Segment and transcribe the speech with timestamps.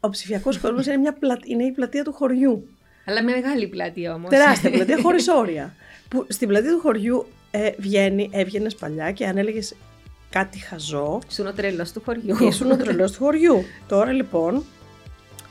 [0.00, 1.38] Ο ψηφιακός κόσμο είναι, μια πλα...
[1.44, 2.68] είναι η πλατεία του χωριού.
[3.04, 4.30] Αλλά με μεγάλη πλατεία όμως.
[4.30, 5.74] Τεράστια πλατεία, χωρίς όρια.
[6.08, 9.60] Που στην πλατεία του χωριού ε, βγαίνει, έβγαινες παλιά και αν έλεγε
[10.30, 11.18] κάτι χαζό.
[11.30, 12.36] Ήσουν ο τρελός του χωριού.
[12.40, 13.64] Ήσουν ο τρελός του χωριού.
[13.88, 14.64] Τώρα λοιπόν,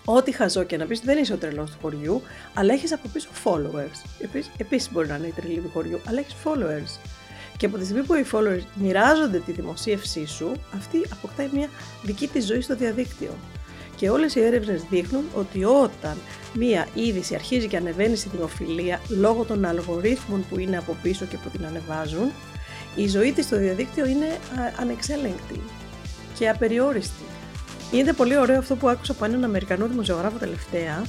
[0.05, 2.21] ό,τι χαζό και να πεις, δεν είσαι ο τρελός του χωριού,
[2.53, 4.25] αλλά έχεις από πίσω followers.
[4.57, 7.09] Επίσης μπορεί να είναι η τρελή του χωριού, αλλά έχεις followers.
[7.57, 11.69] Και από τη στιγμή που οι followers μοιράζονται τη δημοσίευσή σου, αυτή αποκτάει μια
[12.03, 13.31] δική της ζωή στο διαδίκτυο.
[13.99, 16.17] Και όλες οι έρευνες δείχνουν ότι όταν
[16.53, 21.37] μία είδηση αρχίζει και ανεβαίνει στη δημοφιλία λόγω των αλγορίθμων που είναι από πίσω και
[21.37, 22.31] που την ανεβάζουν,
[22.95, 24.37] η ζωή της στο διαδίκτυο είναι
[24.79, 25.61] ανεξέλεγκτη
[26.37, 27.23] και απεριόριστη.
[27.91, 31.05] Είναι πολύ ωραίο αυτό που άκουσα από έναν Αμερικανό δημοσιογράφο τελευταία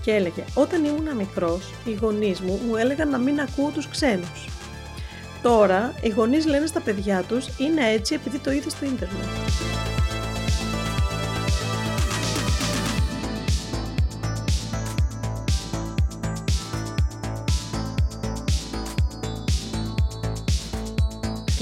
[0.00, 4.48] και έλεγε «Όταν ήμουν μικρός, οι γονείς μου μου έλεγαν να μην ακούω τους ξένους.
[5.42, 9.26] Τώρα, οι γονείς λένε στα παιδιά τους είναι έτσι επειδή το είδες στο ίντερνετ».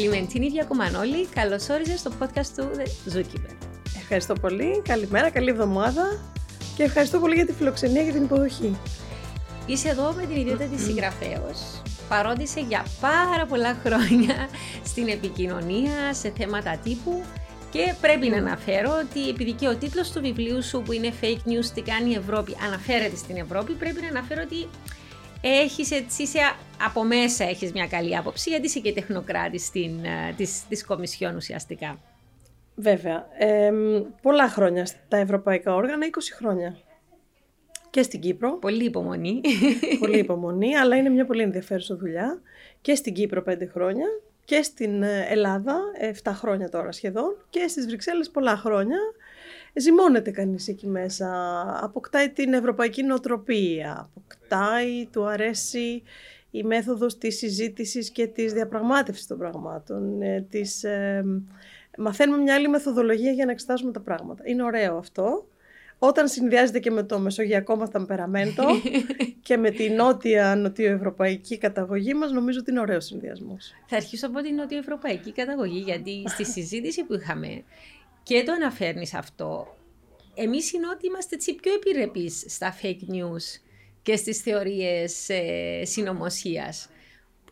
[0.01, 2.71] Κλιμεντίνη Διακομανόλη, καλώς όριζε στο podcast του
[3.15, 3.55] Zookeeper.
[3.97, 4.83] Ευχαριστώ πολύ.
[4.89, 6.21] Καλημέρα, καλή εβδομάδα
[6.77, 8.77] και ευχαριστώ πολύ για τη φιλοξενία και την υποδοχή.
[9.67, 11.41] Είσαι εδώ με την ιδιότητα της συγγραφέα.
[12.09, 14.49] Παρόντισε για πάρα πολλά χρόνια
[14.85, 17.23] στην επικοινωνία, σε θέματα τύπου
[17.71, 21.49] και πρέπει να αναφέρω ότι επειδή και ο τίτλος του βιβλίου σου που είναι Fake
[21.51, 24.69] News, τι κάνει η Ευρώπη, αναφέρεται στην Ευρώπη, πρέπει να αναφέρω ότι
[25.41, 26.39] έχεις έτσι, είσαι,
[26.85, 31.37] από μέσα έχεις μια καλή άποψη, γιατί είσαι και τεχνοκράτης την, ε, της, της Κομισιόν
[31.37, 31.99] ουσιαστικά.
[32.75, 33.27] Βέβαια.
[33.39, 33.73] Ε,
[34.23, 36.77] πολλά χρόνια στα ευρωπαϊκά όργανα, 20 χρόνια.
[37.91, 38.59] Και στην Κύπρο.
[38.59, 39.41] Πολύ υπομονή.
[39.99, 42.41] Πολύ υπομονή, αλλά είναι μια πολύ ενδιαφέρουσα δουλειά.
[42.81, 44.07] Και στην Κύπρο 5 χρόνια
[44.45, 45.77] και στην ε, Ελλάδα
[46.23, 48.99] 7 χρόνια τώρα σχεδόν και στις Βρυξέλλες πολλά χρόνια
[49.75, 51.29] ζυμώνεται κανείς εκεί μέσα,
[51.83, 56.03] αποκτάει την ευρωπαϊκή νοοτροπία, αποκτάει, του αρέσει
[56.51, 61.25] η μέθοδος της συζήτησης και της διαπραγμάτευσης των πραγμάτων, ε, της, ε,
[61.99, 64.43] μαθαίνουμε μια άλλη μεθοδολογία για να εξετάσουμε τα πράγματα.
[64.47, 65.45] Είναι ωραίο αυτό.
[66.03, 68.65] Όταν συνδυάζεται και με το μεσογειακό μας ταμπεραμέντο
[69.47, 73.73] και με την νότια νοτιοευρωπαϊκή καταγωγή μας, νομίζω ότι είναι ωραίος συνδυασμός.
[73.87, 77.63] Θα αρχίσω από την νοτιοευρωπαϊκή καταγωγή, γιατί στη συζήτηση που είχαμε
[78.23, 79.77] και το αναφέρνεις αυτό.
[80.35, 83.61] Εμείς είναι ότι είμαστε έτσι πιο επιρρεπείς στα fake news
[84.03, 86.89] και στις θεωρίες ε, συνωμοσίας.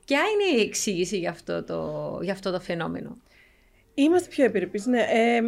[0.07, 3.17] Ποια είναι η εξήγηση για αυτό το, για αυτό το φαινόμενο;
[3.95, 5.01] Είμαστε πιο επιρρεπείς, ναι.
[5.01, 5.41] Ε,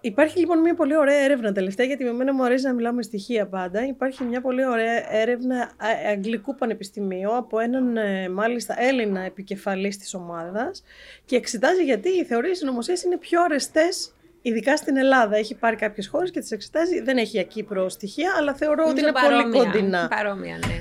[0.00, 3.02] υπάρχει λοιπόν μια πολύ ωραία έρευνα τελευταία, γιατί με μένα μου αρέσει να μιλάω με
[3.02, 3.86] στοιχεία πάντα.
[3.86, 5.72] Υπάρχει μια πολύ ωραία έρευνα
[6.10, 10.82] Αγγλικού Πανεπιστημίου από έναν ε, μάλιστα Έλληνα επικεφαλής της ομάδας
[11.24, 14.12] και εξετάζει γιατί οι θεωρίες συνωμοσίας είναι πιο αρεστές
[14.48, 17.00] Ειδικά στην Ελλάδα έχει πάρει κάποιες χώρες και τις εξετάζει.
[17.00, 20.08] Δεν έχει για Κύπρο στοιχεία, αλλά θεωρώ ότι είναι πολύ κοντινά.
[20.08, 20.74] Παρόμοια, ναι.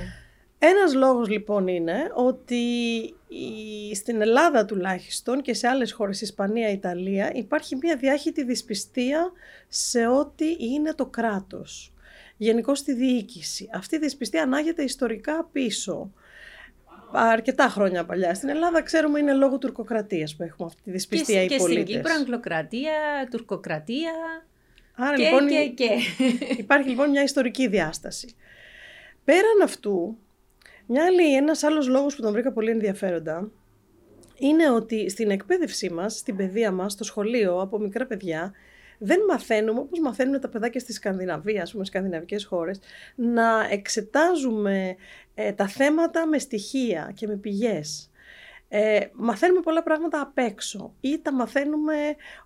[0.59, 2.61] Ένας λόγος λοιπόν είναι ότι
[3.95, 9.31] στην Ελλάδα τουλάχιστον και σε άλλες χώρες, Ισπανία, Ιταλία, υπάρχει μια διάχυτη δυσπιστία
[9.67, 11.93] σε ό,τι είναι το κράτος.
[12.37, 13.69] Γενικώς στη διοίκηση.
[13.73, 16.11] Αυτή η δυσπιστία ανάγεται ιστορικά πίσω
[17.11, 18.33] αρκετά χρόνια παλιά.
[18.33, 21.67] Στην Ελλάδα ξέρουμε είναι λόγω τουρκοκρατίας που έχουμε αυτή τη δυσπιστία οι πολίτες.
[21.67, 24.11] Και στην Κύπρο αγγλοκρατία, τουρκοκρατία
[24.95, 25.89] Άρα, και, λοιπόν, και, και.
[26.63, 28.35] Υπάρχει λοιπόν μια ιστορική διάσταση.
[29.23, 30.17] Πέραν αυτού,
[30.85, 33.51] μια άλλη, ένας άλλος λόγος που τον βρήκα πολύ ενδιαφέροντα
[34.37, 38.53] είναι ότι στην εκπαίδευσή μας, στην παιδεία μας, στο σχολείο, από μικρά παιδιά,
[38.97, 42.79] δεν μαθαίνουμε, όπως μαθαίνουν τα παιδάκια στη Σκανδιναβία, ας πούμε, σκανδιναβικές χώρες,
[43.15, 44.95] να εξετάζουμε
[45.33, 48.11] ε, τα θέματα με στοιχεία και με πηγές.
[48.69, 51.95] Ε, μαθαίνουμε πολλά πράγματα απ' έξω ή τα μαθαίνουμε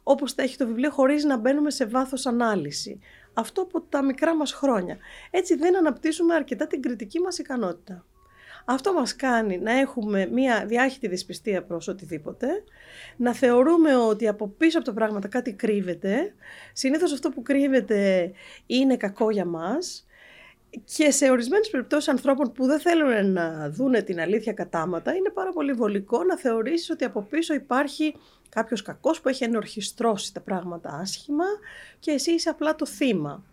[0.03, 2.99] όπως τα έχει το βιβλίο χωρίς να μπαίνουμε σε βάθος ανάλυση.
[3.33, 4.97] Αυτό από τα μικρά μας χρόνια.
[5.29, 8.05] Έτσι δεν αναπτύσσουμε αρκετά την κριτική μας ικανότητα.
[8.65, 12.47] Αυτό μας κάνει να έχουμε μία διάχυτη δυσπιστία προς οτιδήποτε,
[13.17, 16.33] να θεωρούμε ότι από πίσω από τα πράγματα κάτι κρύβεται,
[16.73, 18.31] συνήθως αυτό που κρύβεται
[18.65, 20.05] είναι κακό για μας
[20.83, 25.51] και σε ορισμένες περιπτώσεις ανθρώπων που δεν θέλουν να δούνε την αλήθεια κατάματα είναι πάρα
[25.51, 28.15] πολύ βολικό να θεωρήσεις ότι από πίσω υπάρχει
[28.49, 31.45] κάποιος κακός που έχει ενορχιστρώσει τα πράγματα άσχημα
[31.99, 33.43] και εσύ είσαι απλά το θύμα.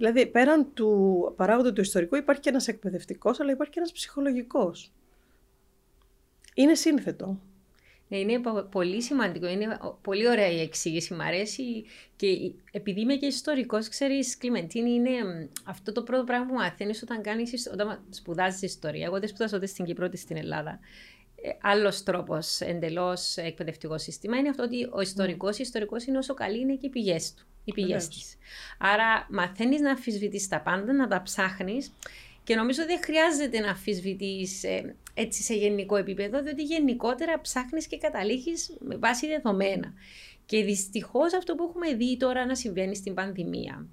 [0.00, 4.92] Δηλαδή, πέραν του παράγοντα του ιστορικού, υπάρχει και ένας εκπαιδευτικός, αλλά υπάρχει και ένας ψυχολογικός.
[6.54, 7.40] Είναι σύνθετο.
[8.08, 9.48] Ναι, είναι πολύ σημαντικό.
[9.48, 11.14] Είναι πολύ ωραία η εξήγηση.
[11.14, 11.84] Μ' αρέσει
[12.16, 17.22] και επειδή είμαι και ιστορικός, ξέρεις, Κλιμεντίνη, είναι αυτό το πρώτο πράγμα που μαθαίνεις όταν,
[17.22, 19.04] κάνεις, όταν σπουδάζεις ιστορία.
[19.04, 20.78] Εγώ δεν σπουδάζω ούτε στην Κύπρο ούτε στην Ελλάδα.
[21.42, 26.60] Ε, Άλλος τρόπος εντελώς εκπαιδευτικό σύστημα είναι αυτό ότι ο ιστορικός ιστορικός είναι όσο καλή
[26.60, 27.44] είναι και οι πηγές του.
[27.64, 28.36] Οι πηγές της.
[28.78, 31.92] Άρα μαθαίνεις να αμφισβητείς τα πάντα, να τα ψάχνεις
[32.44, 37.98] και νομίζω δεν χρειάζεται να αμφισβητείς ε, έτσι σε γενικό επίπεδο, διότι γενικότερα ψάχνεις και
[37.98, 39.92] καταλήγεις με βάση δεδομένα.
[40.46, 43.86] Και δυστυχώς αυτό που έχουμε δει τώρα να συμβαίνει στην πανδημία,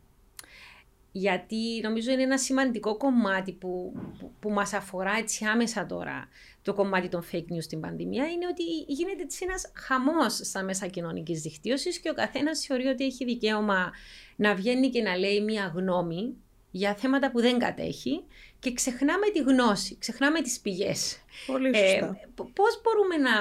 [1.12, 6.28] γιατί νομίζω είναι ένα σημαντικό κομμάτι που, που, που μας αφορά έτσι άμεσα τώρα
[6.68, 10.88] το κομμάτι των fake news στην πανδημία είναι ότι γίνεται έτσι ένας χαμός στα μέσα
[10.88, 13.92] κοινωνικής δικτύωσης και ο καθένας θεωρεί ότι έχει δικαίωμα
[14.36, 16.34] να βγαίνει και να λέει μια γνώμη
[16.72, 18.24] για θέματα που δεν κατέχει
[18.60, 21.18] και ξεχνάμε τη γνώση, ξεχνάμε τις πηγές.
[21.46, 22.06] Πολύ ε, σωστά.
[22.06, 23.31] Ε, πώς μπορούμε να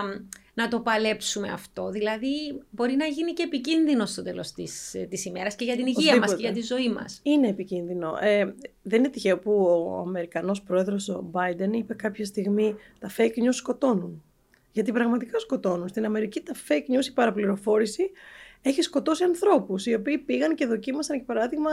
[0.57, 1.91] να το παλέψουμε αυτό.
[1.91, 6.19] Δηλαδή, μπορεί να γίνει και επικίνδυνο στο τέλος της της ημέρας και για την υγεία
[6.19, 7.21] μας και για τη ζωή μας.
[7.23, 8.19] Είναι επικίνδυνο.
[8.21, 13.43] Ε, δεν είναι τυχαίο που ο Αμερικανός πρόεδρος ο Biden είπε κάποια στιγμή τα fake
[13.45, 14.23] news σκοτώνουν.
[14.73, 15.89] Γιατί πραγματικά σκοτώνουν.
[15.89, 18.11] Στην Αμερική τα fake news, η παραπληροφόρηση,
[18.63, 21.71] έχει σκοτώσει ανθρώπους οι οποίοι πήγαν και δοκίμασαν, για παράδειγμα,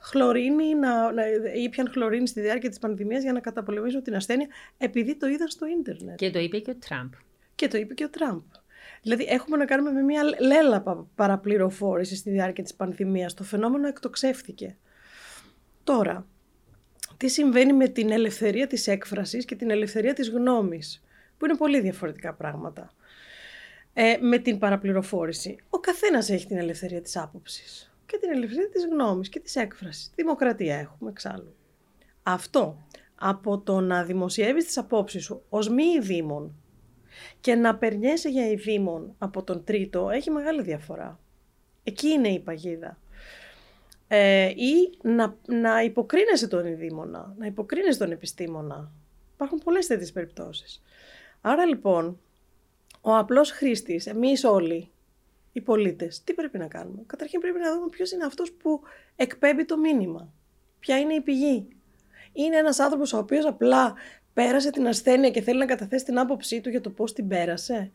[0.00, 1.22] χλωρίνη, να, να,
[1.64, 4.46] ήπιαν χλωρίνη στη διάρκεια της πανδημίας για να καταπολεμήσουν την ασθένεια,
[4.78, 6.16] επειδή το είδαν στο ίντερνετ.
[6.16, 7.12] Και το είπε και ο Τραμπ.
[7.54, 8.40] Και το είπε και ο Τραμπ.
[9.02, 13.34] Δηλαδή έχουμε να κάνουμε με μια λέλα παραπληροφόρηση στη διάρκεια της πανδημίας.
[13.34, 14.76] Το φαινόμενο εκτοξεύθηκε.
[15.84, 16.26] Τώρα,
[17.16, 21.02] τι συμβαίνει με την ελευθερία της έκφρασης και την ελευθερία της γνώμης,
[21.38, 22.92] που είναι πολύ διαφορετικά πράγματα.
[23.92, 28.86] Ε, με την παραπληροφόρηση; Ο καθένας έχει την ελευθερία της άποψης και την ελευθερία της
[28.86, 30.10] γνώμης και της έκφρασης.
[30.14, 31.54] Δημοκρατία έχουμε εξάλλου.
[32.22, 36.61] Αυτό από το να δημοσιεύεις τις απόψεις σου ως μη ειδήμων
[37.40, 41.18] και να περνιέσαι για ειδήμων από τον τρίτο έχει μεγάλη διαφορά.
[41.84, 42.98] Εκεί είναι η παγίδα.
[44.08, 48.90] Ε, ή να, να υποκρίνεσαι τον ειδήμονα, να υποκρίνεσαι τον επιστήμονα.
[49.34, 50.82] Υπάρχουν πολλές τέτοιες περιπτώσεις.
[51.40, 52.20] Άρα λοιπόν,
[53.00, 54.90] ο απλός χρήστης, εμείς όλοι,
[55.52, 58.80] οι πολίτες, τι πρέπει να κάνουμε; Καταρχήν πρέπει να δούμε ποιος είναι αυτός που
[59.16, 60.32] εκπέμπει το μήνυμα.
[60.78, 61.68] Ποια είναι η πηγή.
[62.32, 63.94] Είναι ένας άνθρωπος ο οποίος απλά
[64.32, 67.90] πέρασε την ασθένεια και θέλει να καταθέσει την άποψή του για το πώς την πέρασε.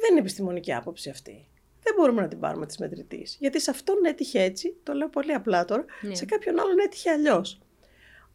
[0.00, 1.46] Δεν είναι επιστημονική άποψη αυτή.
[1.82, 3.36] Δεν μπορούμε να την πάρουμε της μετρητής.
[3.40, 6.14] Γιατί σε αυτόν έτυχε έτσι, το λέω πολύ απλά τώρα, ναι.
[6.14, 7.60] σε κάποιον άλλον έτυχε αλλιώς.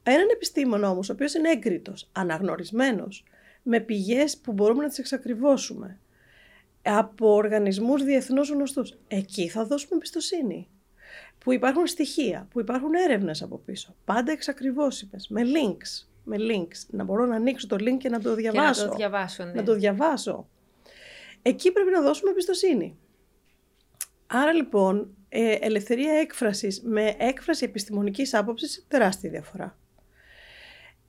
[0.03, 3.23] Έναν επιστήμονα όμως, ο οποίος είναι έγκριτος, αναγνωρισμένος,
[3.63, 5.99] με πηγές που μπορούμε να τις εξακριβώσουμε,
[6.81, 10.67] από οργανισμούς διεθνώς γνωστούς, εκεί θα δώσουμε εμπιστοσύνη.
[11.37, 16.85] Που υπάρχουν στοιχεία, που υπάρχουν έρευνες από πίσω, πάντα εξακριβώσιμες, με links, με links.
[16.89, 18.83] Να μπορώ να ανοίξω το link και να το διαβάσω.
[18.83, 19.51] να το διαβάσω, ναι.
[19.51, 20.47] Να το διαβάσω.
[21.41, 22.97] Εκεί πρέπει να δώσουμε εμπιστοσύνη.
[24.27, 29.77] Άρα λοιπόν, ε, ελευθερία έκφρασης με έκφραση επιστημονικής άποψης, τεράστια διαφορά.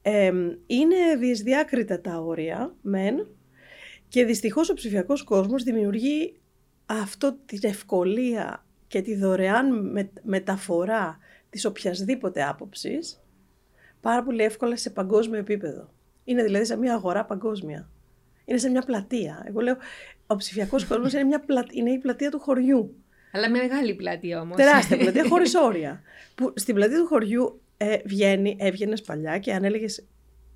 [0.03, 0.33] Ε,
[0.67, 3.27] είναι διεσδιάκριτα τα όρια, μεν,
[4.09, 6.41] και δυστυχώς ο ψηφιακός κόσμος δημιουργεί
[6.87, 9.93] αυτό την ευκολία και τη δωρεάν
[10.23, 11.19] μεταφορά
[11.51, 13.23] της οποιασδήποτε άποψης,
[14.01, 15.93] πάρα πολύ εύκολα σε παγκόσμιο επίπεδο.
[16.25, 17.89] Είναι δηλαδή σε μια αγορά παγκόσμια.
[18.45, 19.45] Είναι σε μια πλατεία.
[19.47, 19.77] Εγώ λέω,
[20.27, 22.95] ο ψηφιακός κόσμος είναι, μια είναι η πλατεία του χωριού.
[23.33, 24.57] Αλλά με μεγάλη πλατεία όμως.
[24.57, 26.03] Τεράστια πλατεία, χωρίς όρια.
[26.35, 30.07] Που στην πλατεία του χωριού ε, βγαίνει, έβγαινες παλιά και αν έλεγες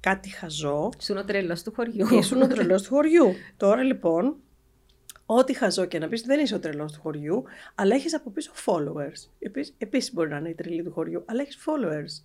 [0.00, 0.90] κάτι χαζό.
[1.00, 2.14] Ήσουν ο τρελός του χωριού.
[2.14, 3.34] Ήσουν ο τρελός του χωριού.
[3.56, 4.36] Τώρα λοιπόν,
[5.26, 7.44] ό,τι χαζό και να πεις, δεν είσαι ο τρελός του χωριού,
[7.74, 9.48] αλλά έχεις από πίσω followers.
[9.78, 12.24] Επίσης μπορεί να είναι η τρελή του χωριού, αλλά έχεις followers.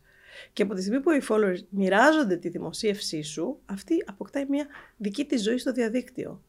[0.53, 4.67] Και από τη στιγμή που οι followers μοιράζονται τη δημοσίευσή σου, αυτή αποκτάει μια
[4.97, 6.41] δική της ζωή στο διαδίκτυο.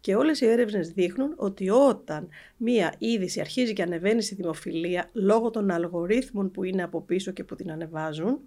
[0.00, 5.50] Και όλες οι έρευνες δείχνουν ότι όταν μία είδηση αρχίζει και ανεβαίνει στη δημοφιλία λόγω
[5.50, 8.40] των αλγορίθμων που είναι από πίσω και που την ανεβάζουν,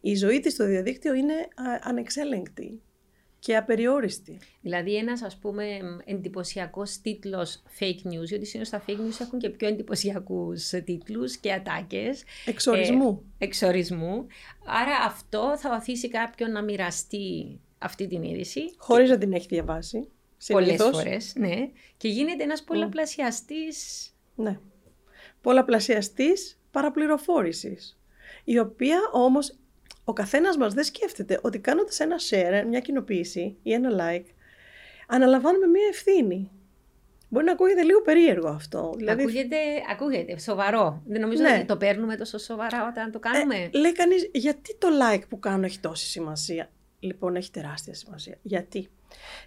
[0.00, 1.34] η ζωή της στο διαδίκτυο είναι
[1.80, 2.80] ανεξέλεγκτη
[3.38, 4.38] και απεριόριστη.
[4.60, 9.48] Δηλαδή ένας ας πούμε εντυπωσιακός τίτλος fake news, γιατί συνήθως τα fake news έχουν και
[9.48, 12.24] πιο εντυπωσιακούς τίτλους και ατάκες.
[12.44, 13.22] Εξορισμού.
[13.38, 14.26] Ε, εξορισμού.
[14.66, 18.60] Άρα αυτό θα οθήσει κάποιον να μοιραστεί αυτή την είδηση.
[18.76, 20.08] Χωρίς να την έχει διαβάσει.
[20.46, 21.70] Πολλές φορές, ναι.
[21.96, 24.08] Και γίνεται ένας πολλαπλασιαστής...
[24.34, 24.58] Ναι.
[25.40, 27.98] Πολλαπλασιαστής παραπληροφόρησης.
[28.44, 29.54] Η οποία όμως
[30.08, 34.24] ο καθένας μας δεν σκέφτεται ότι κάνοντας ένα share, μια κοινοποίηση ή ένα like,
[35.06, 36.50] αναλαμβάνουμε μια ευθύνη.
[37.28, 38.94] Μπορεί να ακούγεται λίγο περίεργο αυτό.
[38.96, 39.22] Δηλαδή...
[39.22, 39.56] Ακούγεται,
[39.90, 41.02] ακούγεται σοβαρό.
[41.06, 41.54] Δεν νομίζω ναι.
[41.54, 43.54] ότι το παίρνουμε τόσο σοβαρά όταν το κάνουμε.
[43.54, 48.38] Ε, λέει κανείς, γιατί το like που κάνω έχει τόση σημασία; Λοιπόν, έχει τεράστια σημασία.
[48.42, 48.88] Γιατί;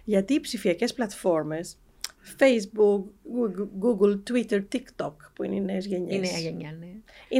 [0.04, 1.78] Γιατί οι ψηφιακές πλατφόρμες,
[2.38, 3.04] Facebook,
[3.82, 6.16] Google, Twitter, TikTok, που είναι οι νέες γενιές.
[6.16, 6.88] Η νέα γενιά, ναι.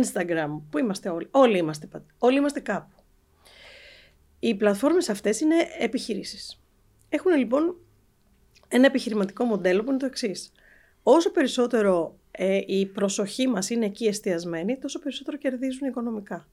[0.02, 1.29] Instagram, που είμαστε όλοι.
[1.31, 1.88] Όλοι είμαστε,
[2.19, 3.01] όλοι είμαστε κάπου.
[4.44, 6.61] Οι πλατφόρμες αυτές είναι επιχειρήσεις.
[7.08, 7.76] Έχουν λοιπόν
[8.68, 10.52] ένα επιχειρηματικό μοντέλο που είναι το εξής.
[11.02, 16.49] Όσο περισσότερο ε, η προσοχή μας είναι εκεί εστιασμένη, τόσο περισσότερο κερδίζουν οικονομικά.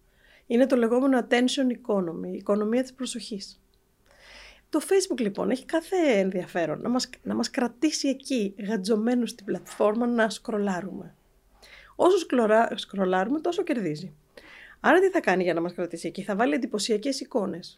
[0.48, 3.62] Είναι το λεγόμενο attention economy, η οικονομία της προσοχής.
[4.69, 10.08] Το Facebook λοιπόν έχει κάθε ενδιαφέρον να μας, να μας κρατήσει εκεί γατζωμένους στην πλατφόρμα
[10.08, 11.15] να σκρολάρουμε.
[11.96, 12.17] Όσο
[12.75, 14.13] σκρολάρουμε τόσο κερδίζει.
[14.79, 17.77] Άρα τι θα κάνει για να μας κρατήσει εκεί; Θα βάλει εντυπωσιακές εικόνες.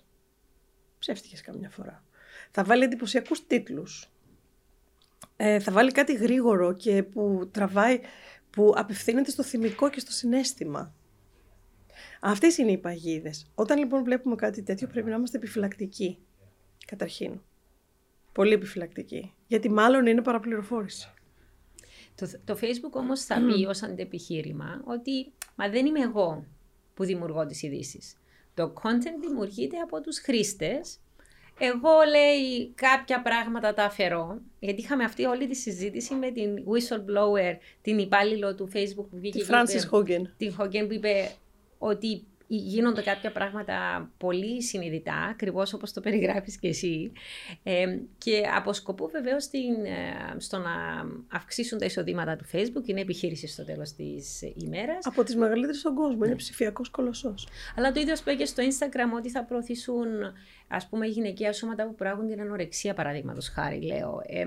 [1.00, 2.04] Ψεύτικες καμιά φορά.
[2.52, 4.12] Θα βάλει εντυπωσιακούς τίτλους.
[5.36, 8.00] Ε, θα βάλει κάτι γρήγορο και που τραβάει,
[8.50, 10.94] που απευθύνεται στο θυμικό και στο συνέστημα.
[12.22, 13.52] Αυτές είναι οι παγίδες.
[13.56, 16.18] Όταν λοιπόν βλέπουμε κάτι τέτοιο πρέπει να είμαστε επιφυλακτικοί.
[16.86, 17.42] Καταρχήν.
[18.32, 19.34] Πολύ επιφυλακτικοί.
[19.48, 21.10] Γιατί μάλλον είναι παραπληροφόρηση.
[22.16, 26.46] Το, το Facebook όμως θα πει ως αντεπιχείρημα ότι μα δεν είμαι εγώ
[27.02, 28.18] που δημιουργώ τις ειδήσεις.
[28.54, 31.00] Το content δημιουργείται από τους χρήστες.
[31.60, 37.58] Εγώ λέει κάποια πράγματα τα αφαιρώ, γιατί είχαμε αυτή όλη τη συζήτηση με την whistleblower,
[37.82, 39.40] την υπάλληλο του Facebook που βγήκε.
[39.40, 40.22] Τη Francis Hogan.
[40.38, 41.32] Την Hogan που είπε
[41.78, 42.24] ότι
[42.56, 47.12] γίνονται κάποια πράγματα πολύ συνειδητά, ακριβώς όπως το περιγράφεις και εσύ,
[47.64, 49.50] ε, και αποσκοπούν βεβαίως ε,
[50.38, 50.72] στο να
[51.28, 55.06] αυξήσουν τα εισοδήματα του Facebook, είναι επιχείρηση στο τέλος της ημέρας.
[55.06, 56.36] Από τις μεγαλύτερες στον κόσμο, είναι ναι.
[56.36, 57.48] ψηφιακός κολοσσός.
[57.76, 60.08] Αλλά το ίδιο σου και στο Instagram ότι θα προωθήσουν
[60.68, 64.22] ας πούμε γυναικεία σώματα που προάγουν την ανορεξία παραδείγματος χάρη, λέω.
[64.26, 64.44] Ε,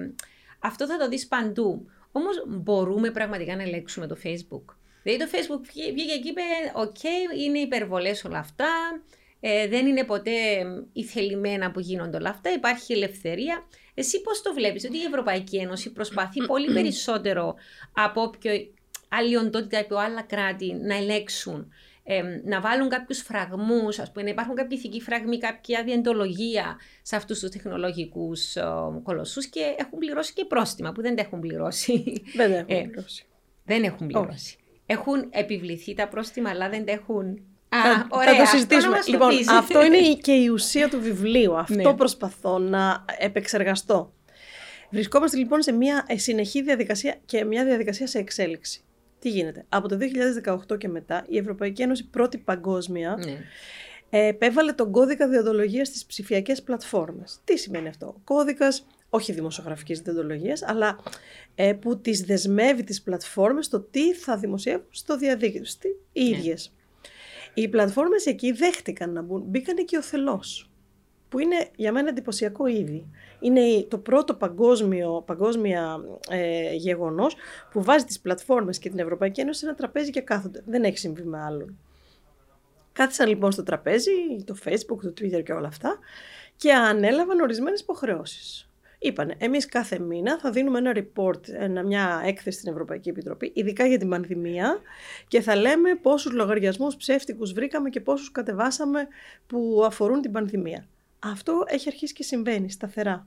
[0.58, 1.87] αυτό θα το δεις παντού.
[2.12, 4.75] Όμως μπορούμε πραγματικά να ελέγξουμε το Facebook.
[5.04, 6.42] Δηλαδή το Facebook βγήκε και είπε,
[6.75, 7.02] οκ,
[7.44, 8.68] είναι υπερβολές όλα αυτά,
[9.40, 10.32] ε, δεν είναι ποτέ
[10.92, 13.66] ηθελημένα που γίνονται όλα αυτά, υπάρχει ελευθερία.
[13.94, 17.54] Εσύ πώς το βλέπεις, ότι η Ευρωπαϊκή Ένωση προσπαθεί πολύ περισσότερο
[17.92, 18.52] από όποιο
[19.08, 24.30] άλλη οντότητα από άλλα κράτη να ελέξουν, ε, να βάλουν κάποιους φραγμούς, ας πούμε, να
[24.30, 28.64] υπάρχουν κάποιοι ηθικοί φραγμοί, κάποια διεντολογία σε αυτούς τους τεχνολογικούς ε,
[29.02, 32.23] κολοσσούς και έχουν πληρώσει και πρόστιμα που δεν έχουν πληρώσει.
[32.37, 33.25] Δεν έχουν ε, πληρώσει.
[33.64, 37.41] δεν έχουν πληρώσει έχουν επιβληθεί τα πρόστιμα, αλλά δεν έχουν.
[37.69, 38.99] Α, θα, ωραία, θα το συζητήσουμε.
[39.07, 41.57] λοιπόν, αυτό είναι και η ουσία του βιβλίου.
[41.64, 41.95] Αυτό ναι.
[41.95, 44.12] προσπαθώ να επεξεργαστώ.
[44.91, 48.83] Βρισκόμαστε λοιπόν σε μια συνεχή διαδικασία και μια διαδικασία σε εξέλιξη.
[49.19, 49.99] Τι γίνεται; Από το
[50.71, 53.38] 2018 και μετά η Ευρωπαϊκή Ένωση πρώτη παγκόσμια ναι.
[54.29, 57.41] επέβαλε τον κώδικα διοντολογίας στις ψηφιακές πλατφόρμες.
[57.45, 60.99] Τι σημαίνει αυτό; Ο κώδικας όχι δημοσιογραφικής διοντολογίας, αλλά
[61.54, 65.62] ε, που τις δεσμεύει τις πλατφόρμες το τι θα δημοσιεύουν στο διαδίκτυο,
[66.12, 66.37] οι ναι.
[66.37, 66.75] ίδιες.
[67.54, 70.71] Οι πλατφόρμες εκεί δέχτηκαν να μπουν, μπήκαν και ο θελός,
[71.28, 73.06] που είναι για μένα εντυπωσιακό ήδη.
[73.40, 75.97] Είναι το πρώτο παγκόσμιο, παγκόσμια
[76.30, 77.37] ε, γεγονός
[77.71, 80.62] που βάζει τις πλατφόρμες και την Ευρωπαϊκή Ένωση σε ένα τραπέζι και κάθονται.
[80.66, 81.78] Δεν έχει συμβεί με άλλον.
[82.92, 84.11] Κάθισαν λοιπόν στο τραπέζι,
[84.44, 85.99] το Facebook, το Twitter και όλα αυτά
[86.56, 88.68] και ανέλαβαν ορισμένες υποχρεώσεις.
[89.04, 93.87] Είπανε, εμείς κάθε μήνα θα δίνουμε ένα report, ένα, μια έκθεση στην Ευρωπαϊκή Επιτροπή, ειδικά
[93.87, 94.80] για την πανδημία,
[95.28, 99.08] και θα λέμε πόσους λογαριασμούς ψεύτικους βρήκαμε και πόσους κατεβάσαμε
[99.46, 100.87] που αφορούν την πανδημία.
[101.18, 103.26] Αυτό έχει αρχίσει και συμβαίνει σταθερά.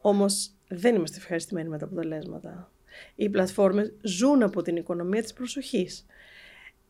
[0.00, 2.70] Όμως δεν είμαστε ευχαριστημένοι με τα αποτελέσματα.
[3.14, 6.06] Οι πλατφόρμες ζουν από την οικονομία της προσοχής.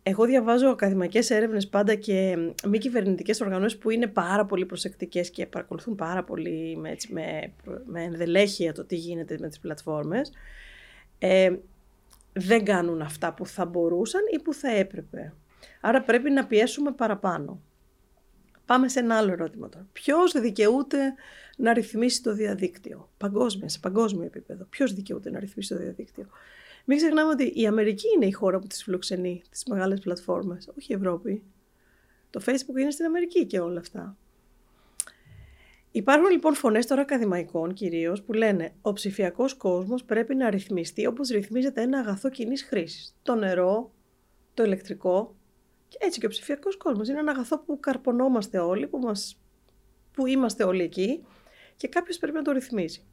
[0.02, 2.36] Εγώ διαβάζω ακαδημαϊκές έρευνες πάντα και
[2.68, 7.52] μη κυβερνητικές οργανώσεις που είναι πάρα πολύ προσεκτικές και παρακολουθούν πάρα πολύ με, έτσι, με,
[7.84, 10.32] με ενδελέχεια το τι γίνεται με τις πλατφόρμες.
[11.18, 11.56] Ε,
[12.32, 15.32] δεν κάνουν αυτά που θα μπορούσαν ή που θα έπρεπε.
[15.80, 17.60] Άρα πρέπει να πιέσουμε παραπάνω.
[18.66, 19.86] Πάμε σε ένα άλλο ερώτημα τώρα.
[19.92, 21.14] Ποιος δικαιούται
[21.56, 24.64] να ρυθμίσει το διαδίκτυο, παγκόσμια, σε παγκόσμιο επίπεδο.
[24.64, 26.26] Ποιος δικαιούται να ρυθμίσει το διαδίκτυο;
[26.84, 30.92] Μην ξεχνάμε ότι η Αμερική είναι η χώρα που τις φιλοξενεί, τις μεγάλες πλατφόρμες, όχι
[30.92, 31.42] η Ευρώπη.
[32.30, 34.16] Το Facebook είναι στην Αμερική και όλα αυτά.
[35.90, 41.28] Υπάρχουν λοιπόν φωνές τώρα ακαδημαϊκών κυρίως που λένε ο ψηφιακός κόσμος πρέπει να ρυθμιστεί όπως
[41.28, 43.16] ρυθμίζεται ένα αγαθό κοινής χρήσης.
[43.22, 43.92] Το νερό,
[44.54, 45.34] το ηλεκτρικό
[45.88, 47.08] και έτσι και ο ψηφιακός κόσμος.
[47.08, 49.40] Είναι ένα αγαθό που καρπονόμαστε όλοι, που, μας,
[50.12, 51.24] που είμαστε όλοι εκεί
[51.76, 53.04] και κάποιος πρέπει να το ρυθμίζει.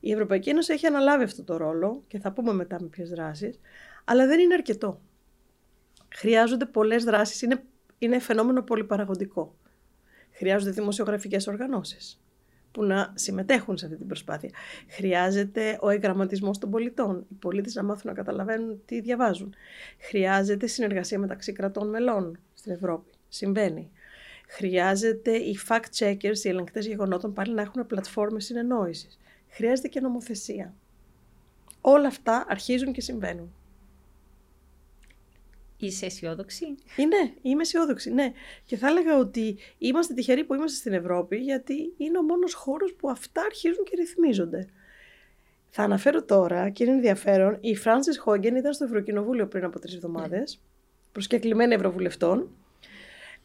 [0.00, 3.60] Η Ευρωπαϊκή Ένωση έχει αναλάβει αυτό το ρόλο και θα πούμε μετά με ποιες δράσεις,
[4.04, 5.00] αλλά δεν είναι αρκετό.
[6.14, 7.42] Χρειάζονται πολλές δράσεις.
[7.42, 7.62] Είναι,
[7.98, 9.54] είναι φαινόμενο πολυπαραγωγικό.
[10.32, 12.20] Χρειάζονται δημοσιογραφικές οργανώσεις
[12.72, 14.50] που να συμμετέχουν σε αυτή την προσπάθεια.
[14.88, 17.26] Χρειάζεται ο εγγραμματισμός των πολιτών.
[17.28, 19.54] Οι πολίτες να μάθουν να καταλαβαίνουν τι διαβάζουν.
[19.98, 23.10] Χρειάζεται συνεργασία μεταξύ κρατών μελών στην Ευρώπη.
[23.28, 23.90] Συμβαίνει.
[24.48, 29.19] Χρειάζεται οι fact-checkers, οι ελεγκτές γεγονότων πάλι να έχουν πλατφόρμες συνεννόησης
[29.50, 30.74] χρειάζεται και νομοθεσία.
[31.80, 33.54] Όλα αυτά αρχίζουν και συμβαίνουν.
[35.76, 36.64] Είσαι αισιόδοξη;
[36.96, 38.32] Είναι, είμαι αισιόδοξη, ναι.
[38.64, 42.94] Και θα έλεγα ότι είμαστε τυχεροί που είμαστε στην Ευρώπη, γιατί είναι ο μόνος χώρος
[42.94, 44.68] που αυτά αρχίζουν και ρυθμίζονται.
[45.70, 47.58] Θα αναφέρω τώρα και είναι ενδιαφέρον.
[47.60, 50.70] Η Φράνσις Χόγκεν ήταν στο Ευρωκοινοβούλιο πριν από τρεις εβδομάδες, ναι.
[51.12, 52.56] προσκεκλημένη Ευρωβουλευτών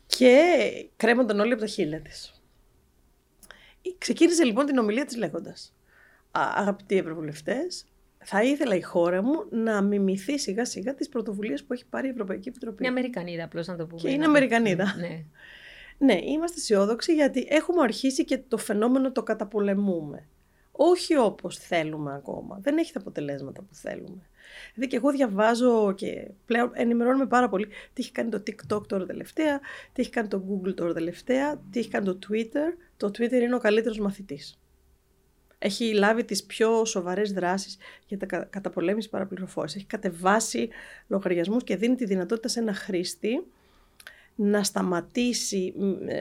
[0.07, 0.55] και
[0.95, 2.41] κρέμονταν όλοι από τα χείλη της.
[3.97, 5.74] Ξεκίνησε λοιπόν την ομιλία της λέγοντας.
[6.37, 7.85] Αγαπητοί Ευρωβουλευτές,
[8.17, 12.09] θα ήθελα η χώρα μου να μιμηθεί σιγά σιγά τις πρωτοβουλίες που έχει πάρει η
[12.09, 12.83] Ευρωπαϊκή Επιτροπή.
[12.83, 14.01] Είναι Αμερικανίδα, απλώς να το πούμε.
[14.01, 14.95] Και είναι Αμερικανίδα.
[14.97, 15.23] Ναι.
[15.97, 20.27] ναι, είμαστε αισιόδοξοι γιατί έχουμε αρχίσει και το φαινόμενο το καταπολεμούμε.
[20.71, 22.59] Όχι όπως θέλουμε ακόμα.
[22.61, 24.21] Δεν έχει τα αποτελέσματα που θέλουμε.
[24.73, 29.05] Δηλαδή και εγώ διαβάζω και πλέον ενημερώνουμε πάρα πολύ τι έχει κάνει το TikTok τώρα
[29.05, 29.59] τελευταία,
[29.93, 32.77] τι έχει κάνει το Google τώρα τελευταία, τι έχει κάνει το Twitter.
[32.97, 34.59] Το Twitter είναι ο καλύτερος μαθητής
[35.65, 39.77] έχει λάβει τις πιο σοβαρές δράσεις για τα καταπολέμηση παραπληροφόρησης.
[39.77, 40.69] Έχει κατεβάσει
[41.07, 43.45] λογαριασμούς και δίνει τη δυνατότητα σε ένα χρήστη
[44.36, 45.74] να σταματήσει,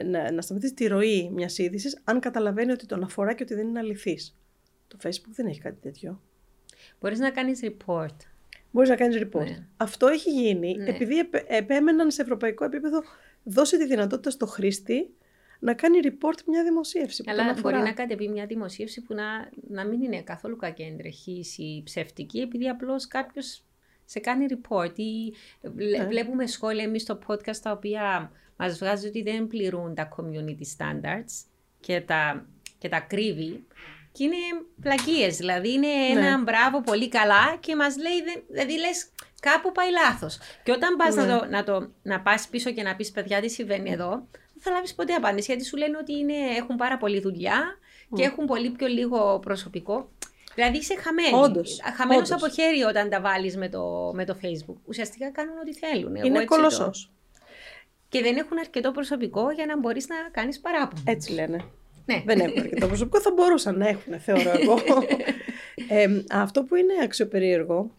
[0.05, 3.67] να, να σταματήσει τη ροή μιας είδησης αν καταλαβαίνει ότι τον αφορά και ότι δεν
[3.67, 4.37] είναι αληθής.
[4.87, 6.21] Το Facebook δεν έχει κάτι τέτοιο.
[6.99, 8.15] Μπορείς να κάνεις report.
[8.71, 9.45] Μπορείς να κάνεις report.
[9.45, 9.67] Ναι.
[9.77, 10.89] Αυτό έχει γίνει ναι.
[10.89, 11.15] επειδή
[11.47, 13.03] επέμεναν σε ευρωπαϊκό επίπεδο
[13.43, 15.09] δώσει τη δυνατότητα στο χρήστη
[15.65, 17.23] να κάνει report μια δημοσίευση.
[17.27, 22.39] Αλλά μπορεί να κατεβεί μια δημοσίευση που να, να μην είναι καθόλου κακέντρεχη ή ψεύτικη,
[22.39, 23.63] επειδή απλώς κάποιος
[24.05, 24.99] σε κάνει report.
[24.99, 26.05] Ή ναι.
[26.05, 31.45] βλέπουμε σχόλια εμείς στο podcast τα οποία μας βγάζει ότι δεν πληρούν τα community standards
[31.79, 33.65] και τα, και τα κρύβει.
[34.11, 34.35] Και είναι
[34.81, 35.27] πλακίε.
[35.27, 36.27] Δηλαδή είναι ναι.
[36.27, 40.39] ένα μπράβο πολύ καλά και μας λέει, δηλαδή λες, κάπου πάει λάθος.
[40.63, 41.37] Και όταν πας να, ναι.
[41.37, 44.27] το, να, το, να πας πίσω και να πεις, παιδιά, τι συμβαίνει εδώ,
[44.65, 45.51] θα λάβεις ποτέ απάντηση.
[45.51, 47.77] Γιατί σου λένε ότι είναι, έχουν πάρα πολλή δουλειά
[48.15, 50.09] και έχουν πολύ πιο λίγο προσωπικό.
[50.55, 51.81] Δηλαδή είσαι χαμένος.
[51.97, 54.75] Χαμένο από χέρι όταν τα βάλεις με το, με το Facebook.
[54.85, 56.15] Ουσιαστικά κάνουν ό,τι θέλουν.
[56.15, 57.11] Είναι κολοσσός.
[58.09, 61.03] Και δεν έχουν αρκετό προσωπικό για να μπορείς να κάνεις παράπονο.
[61.05, 61.65] Έτσι λένε.
[62.05, 62.23] Ναι.
[62.25, 64.79] Δεν έχουν αρκετό προσωπικό, θα μπορούσαν να έχουν, θεωρώ εγώ.
[65.89, 67.91] ε, αυτό που είναι αξιοπερίεργο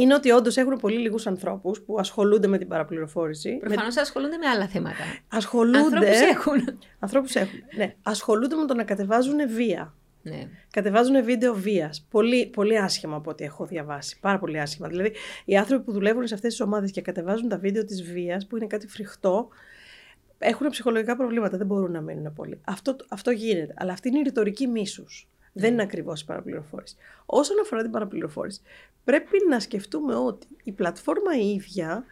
[0.00, 3.56] είναι ότι όντως έχουν πολύ λίγους ανθρώπους που ασχολούνται με την παραπληροφόρηση.
[3.56, 4.00] Προφανώς με...
[4.00, 5.04] ασχολούνται με άλλα θέματα.
[5.28, 5.78] Ασχολούνται.
[5.78, 6.78] Ανθρώπους έχουν.
[6.98, 7.58] Ανθρώπους έχουν.
[7.76, 7.94] Ναι.
[8.02, 9.94] Ασχολούνται με το να κατεβάζουν βία.
[10.22, 10.48] Ναι.
[10.70, 12.06] Κατεβάζουν βίντεο βίας.
[12.10, 14.18] Πολύ, πολύ άσχημα από ό,τι έχω διαβάσει.
[14.20, 14.88] Πάρα πολύ άσχημα.
[14.88, 15.12] Δηλαδή,
[15.44, 18.56] οι άνθρωποι που δουλεύουν σε αυτές τις ομάδες και κατεβάζουν τα βίντεο της βίας, που
[18.56, 19.48] είναι κάτι φρικτό,
[20.38, 21.56] έχουν ψυχολογικά προβλήματα.
[21.56, 22.60] Δεν μπορούν να μείνουν πολύ.
[22.64, 23.74] Αυτό, αυτό γίνεται.
[23.76, 25.28] Αλλά αυτή είναι η ρητορική μίσους.
[25.58, 26.96] Δεν είναι ακριβώς η παραπληροφόρηση.
[27.26, 28.60] Όσον αφορά την παραπληροφόρηση,
[29.04, 32.04] πρέπει να σκεφτούμε ότι η πλατφόρμα η ίδια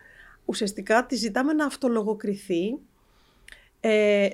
[0.44, 2.78] ουσιαστικά τη ζητάμε να αυτολογοκριθεί
[3.80, 4.28] ε,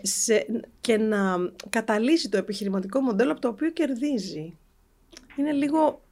[0.80, 1.36] και να
[1.70, 4.56] καταλύσει το επιχειρηματικό μοντέλο από το οποίο κερδίζει.
[5.36, 6.02] Είναι λίγο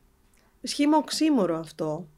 [0.62, 2.08] σχήμα οξύμορο αυτό.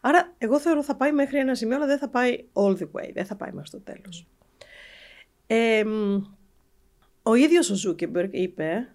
[0.00, 3.10] Άρα, εγώ θεωρώ θα πάει μέχρι ένα σημείο, αλλά δεν θα πάει all the way,
[3.12, 4.26] δεν θα πάει μέχρι το τέλος.
[5.46, 5.84] Ε,
[7.22, 8.88] ο ίδιος ο Ζούκεμπεργκ είπε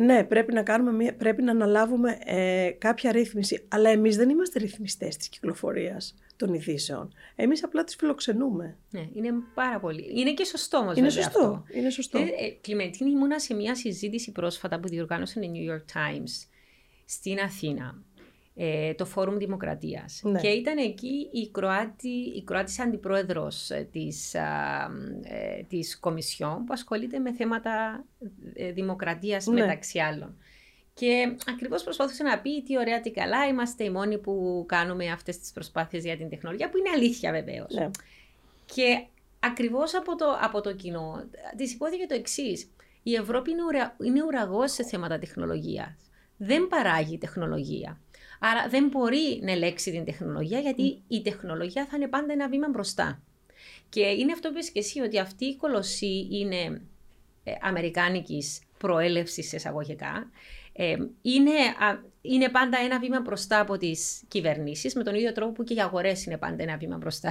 [0.00, 3.64] ναι, πρέπει να, κάνουμε πρέπει να αναλάβουμε ε, κάποια ρύθμιση.
[3.68, 7.12] Αλλά εμείς δεν είμαστε ρυθμιστές της κυκλοφορίας των ειδήσεων.
[7.36, 8.76] Εμείς απλά τις φιλοξενούμε.
[8.90, 10.10] Ναι, είναι πάρα πολύ.
[10.14, 11.40] Είναι και σωστό όμως Είναι σωστό.
[11.40, 11.64] Αυτό.
[11.72, 12.18] Είναι σωστό.
[12.18, 16.48] Ε, ε, Κλημεντίνη, ήμουνα σε μια συζήτηση πρόσφατα που διοργάνωσε η New York Times
[17.04, 18.02] στην Αθήνα
[18.60, 20.20] ε, το Φόρουμ Δημοκρατίας.
[20.24, 20.40] Ναι.
[20.40, 24.42] Και ήταν εκεί η, Κροάτη, η Κροάτης αντιπρόεδρος ε, της, ε,
[25.68, 28.04] της Κομισιόν που ασχολείται με θέματα
[28.54, 29.60] ε, δημοκρατίας ναι.
[29.60, 30.36] μεταξύ άλλων.
[30.94, 35.38] Και ακριβώς προσπαθούσε να πει τι ωραία, τι καλά, είμαστε οι μόνοι που κάνουμε αυτές
[35.38, 37.74] τις προσπάθειες για την τεχνολογία, που είναι αλήθεια βεβαίως.
[37.74, 37.90] Ναι.
[38.64, 39.06] Και
[39.40, 41.24] ακριβώς από το, από το κοινό
[41.56, 42.70] της υπόθηκε το εξής.
[43.02, 46.10] Η Ευρώπη είναι, ουρα, είναι ουραγός σε θέματα τεχνολογίας.
[46.36, 48.00] Δεν παράγει τεχνολογία.
[48.38, 52.68] Άρα δεν μπορεί να ελέξει την τεχνολογία γιατί η τεχνολογία θα είναι πάντα ένα βήμα
[52.68, 53.22] μπροστά.
[53.88, 56.82] Και είναι αυτό που είπες και εσύ ότι αυτή η κολοσσή είναι
[57.44, 60.30] ε, αμερικάνικης προέλευσης εισαγωγικά.
[60.72, 61.52] Ε, είναι,
[62.20, 65.80] είναι πάντα ένα βήμα μπροστά από τις κυβερνήσεις με τον ίδιο τρόπο που και οι
[65.80, 67.30] αγορές είναι πάντα ένα βήμα μπροστά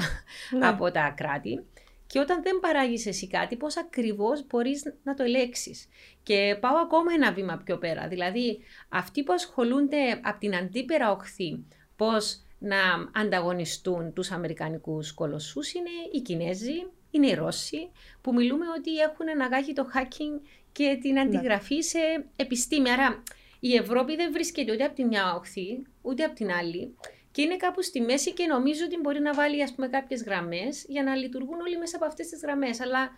[0.58, 0.68] ναι.
[0.68, 1.66] από τα κράτη.
[2.08, 5.88] Και όταν δεν παράγεις εσύ κάτι, πώς ακριβώς μπορείς να το ελέξεις.
[6.24, 8.08] Και πάω ακόμα ένα βήμα πιο πέρα.
[8.08, 11.66] Δηλαδή, αυτοί που ασχολούνται από την αντίπερα οχθή,
[11.96, 12.78] πώς να
[13.14, 17.92] ανταγωνιστούν τους Αμερικανικούς κολοσσούς, είναι οι Κινέζοι, είναι οι Ρώσοι,
[18.22, 21.20] που μιλούμε ότι έχουν αναγάγει το hacking και την ναι.
[21.20, 22.00] αντιγραφή σε
[22.36, 22.90] επιστήμη.
[22.90, 23.24] Άρα,
[23.60, 26.96] η Ευρώπη δεν βρίσκεται ούτε από τη μια οχθή, ούτε από την άλλη
[27.38, 30.86] και είναι κάπου στη μέση και νομίζω ότι μπορεί να βάλει ας πούμε κάποιες γραμμές
[30.88, 32.82] για να λειτουργούν όλοι μέσα από αυτές τις γραμμές.
[32.82, 33.10] Αλλά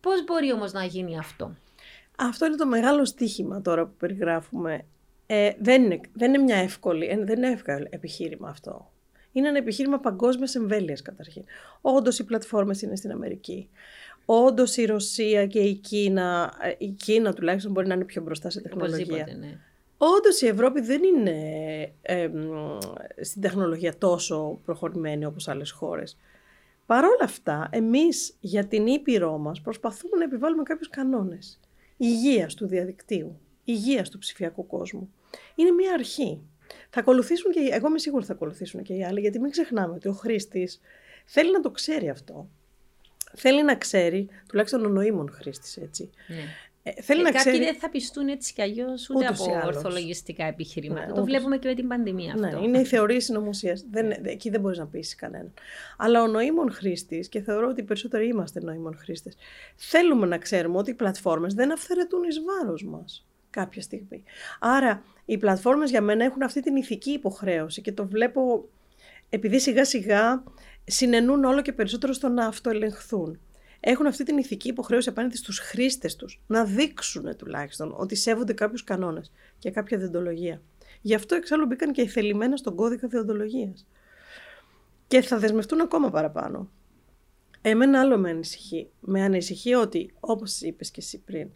[0.00, 1.56] πώς μπορεί όμως να γίνει αυτό;
[2.16, 4.84] Αυτό είναι το μεγάλο στίχημα τώρα που περιγράφουμε.
[5.26, 8.92] Ε, δεν, είναι, δεν είναι μια εύκολη, ε, δεν είναι εύκολο επιχείρημα αυτό.
[9.32, 11.44] Είναι ένα επιχείρημα παγκόσμιας εμβέλειας καταρχήν.
[11.80, 13.68] Όντως οι πλατφόρμες είναι στην Αμερική.
[14.24, 18.50] Όντως η Ρωσία και η Κίνα, ε, η Κίνα τουλάχιστον μπορεί να είναι πιο μπροστά
[18.50, 19.36] σε τεχνολογία.
[19.38, 19.58] ναι.
[20.02, 21.36] Όντως η Ευρώπη δεν είναι
[22.02, 22.30] ε,
[23.20, 26.16] στην τεχνολογία τόσο προχωρημένη όπως άλλες χώρες.
[26.86, 31.60] Παρ' όλα αυτά, εμείς για την Ήπειρό μας προσπαθούμε να επιβάλλουμε κάποιους κανόνες.
[31.96, 35.12] Υγείας του διαδικτύου, υγείας του ψηφιακού κόσμου.
[35.54, 36.40] Είναι μια αρχή.
[36.90, 40.08] Θα ακολουθήσουν και, εγώ είμαι σίγουρη θα ακολουθήσουν και οι άλλοι, γιατί μην ξεχνάμε ότι
[40.08, 40.80] ο χρήστης
[41.24, 42.48] θέλει να το ξέρει αυτό.
[43.34, 46.10] Θέλει να ξέρει, τουλάχιστον ο νοήμων χρήστης, έτσι.
[46.28, 46.44] Ναι.
[46.96, 51.06] Ε, θέλει ε, να κάποιοι δεν θα πιστούν έτσι κι αλλιώς ούτε από ορθολογιστικά επιχειρήματα.
[51.06, 52.60] Ναι, το βλέπουμε και με την πανδημία ναι, αυτό.
[52.60, 53.84] Ναι, είναι η θεωρία συνωμοσίας.
[54.22, 55.52] εκεί δεν μπορείς να πείσει κανέναν.
[55.96, 59.36] Αλλά ο νοήμων χρήστης, και θεωρώ ότι περισσότεροι είμαστε νοήμων χρήστες,
[59.76, 64.22] θέλουμε να ξέρουμε ότι οι πλατφόρμες δεν αυθαιρετούν εις βάρος μας κάποια στιγμή.
[64.60, 68.68] Άρα οι πλατφόρμες για μένα έχουν αυτή την ηθική υποχρέωση και το βλέπω
[69.28, 70.42] επειδή σιγά σιγά
[70.84, 73.40] συνενούν όλο και περισσότερο στο να αυτοελεγχθούν.
[73.80, 78.84] Έχουν αυτή την ηθική υποχρέωση απέναντι στους χρήστες τους, να δείξουν τουλάχιστον ότι σέβονται κάποιους
[78.84, 80.62] κανόνες και κάποια διοντολογία.
[81.00, 83.86] Γι' αυτό εξάλλου μπήκαν και οι θελημένα στον κώδικα διοντολογίας.
[85.06, 86.70] Και θα δεσμευτούν ακόμα παραπάνω.
[87.62, 88.90] Εμένα άλλο με ανησυχεί.
[89.00, 91.50] Με ανησυχεί ότι, όπως είπες και εσύ πριν,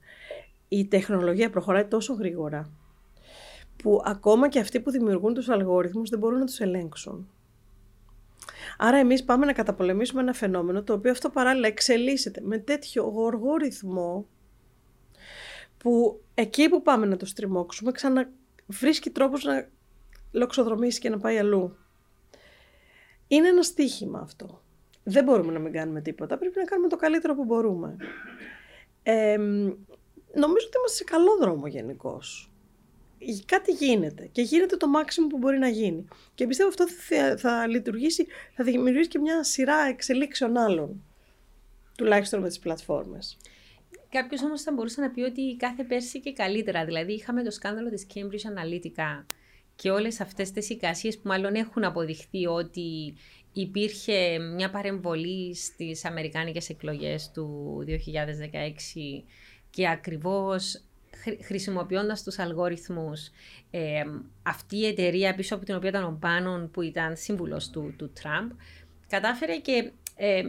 [0.69, 2.73] η τεχνολογία προχωράει τόσο γρήγορα
[3.77, 7.29] που ακόμα και αυτοί που δημιουργούν τους αλγόριθμους δεν μπορούν να τους ελέγξουν.
[8.79, 13.57] Άρα εμείς πάμε να καταπολεμήσουμε ένα φαινόμενο το οποίο αυτό παράλληλα εξελίσσεται με τέτοιο γοργό
[13.57, 14.27] ρυθμό
[15.79, 19.69] που εκεί που πάμε να το στριμώξουμε ξαναβρίσκει τρόπος να
[20.33, 21.77] λοξοδρομήσει και να πάει αλλού.
[23.29, 24.63] Είναι ένα στίχημα αυτό.
[25.03, 26.39] Δεν μπορούμε να μην κάνουμε τίποτα.
[26.39, 27.97] Πρέπει να κάνουμε το καλύτερο που μπορούμε.
[29.03, 29.37] Ε,
[30.35, 32.54] νομίζω ότι είμαστε σε καλό δρόμο γενικώς.
[33.47, 36.05] Κάτι γίνεται και γίνεται το μάξιμο που μπορεί να γίνει.
[36.35, 41.05] Και πιστεύω αυτό θα, θα λειτουργήσει, θα δημιουργήσει και μια σειρά εξελίξεων άλλων.
[41.97, 43.37] Τουλάχιστον με τις πλατφόρμες.
[44.09, 46.85] Κάποιος όμως θα μπορούσε να πει ότι κάθε πέρσι και καλύτερα.
[46.85, 49.25] Δηλαδή, είχαμε το σκάνδαλο της Cambridge Analytica
[49.77, 53.15] και όλες αυτές τις εικασίες που μάλλον έχουν αποδειχθεί ότι
[53.53, 59.25] υπήρχε μια παρεμβολή στις Αμερικάνικες εκλογές του 2016
[59.71, 60.84] και ακριβώς
[61.45, 63.31] χρησιμοποιώντας τους αλγόριθμους
[63.71, 64.03] ε,
[64.43, 68.13] αυτή η εταιρεία πίσω από την οποία ήταν ο Μπάνον που ήταν σύμβουλος του, του
[68.13, 68.51] Τραμπ
[69.09, 70.43] κατάφερε και ε,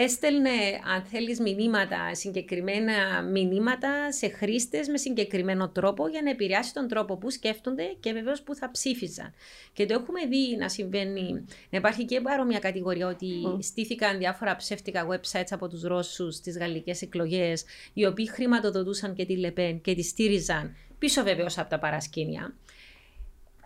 [0.00, 0.50] έστελνε,
[0.94, 7.16] αν θέλεις, μηνύματα, συγκεκριμένα μηνύματα σε χρήστες με συγκεκριμένο τρόπο για να επηρεάσει τον τρόπο
[7.16, 9.34] που σκέφτονται και βεβαίως που θα ψήφιζαν.
[9.72, 13.30] Και το έχουμε δει να συμβαίνει, να υπάρχει και παρόμοια κατηγορία ότι
[13.60, 19.36] στήθηκαν διάφορα ψεύτικα websites από τους Ρώσους στις γαλλικές εκλογές, οι οποίοι χρηματοδοτούσαν και τη
[19.36, 22.54] Λεπέν και τη στήριζαν πίσω βεβαίως από τα παρασκήνια.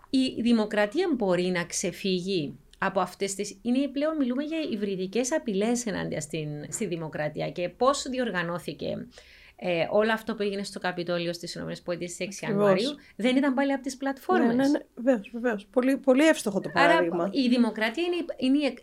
[0.09, 3.57] Η δημοκρατία μπορεί να ξεφύγει από αυτές τι.
[3.61, 9.07] Είναι πλέον μιλούμε για υβριδικές απειλές ενάντια στην, στη δημοκρατία και πώς διοργανώθηκε
[9.55, 13.73] ε, όλο αυτό που έγινε στο Καπιτόλιο στις ΗΠΑ στις 6 Ιανουαρίου δεν ήταν πάλι
[13.73, 14.55] από τις πλατφόρμες.
[14.55, 14.79] Ναι, ναι, ναι.
[14.95, 15.65] Βεβαίως, βεβαίως.
[15.65, 17.23] Πολύ, πολύ εύστοχο το παράδειγμα.
[17.23, 18.73] Άρα η δημοκρατία είναι, είναι,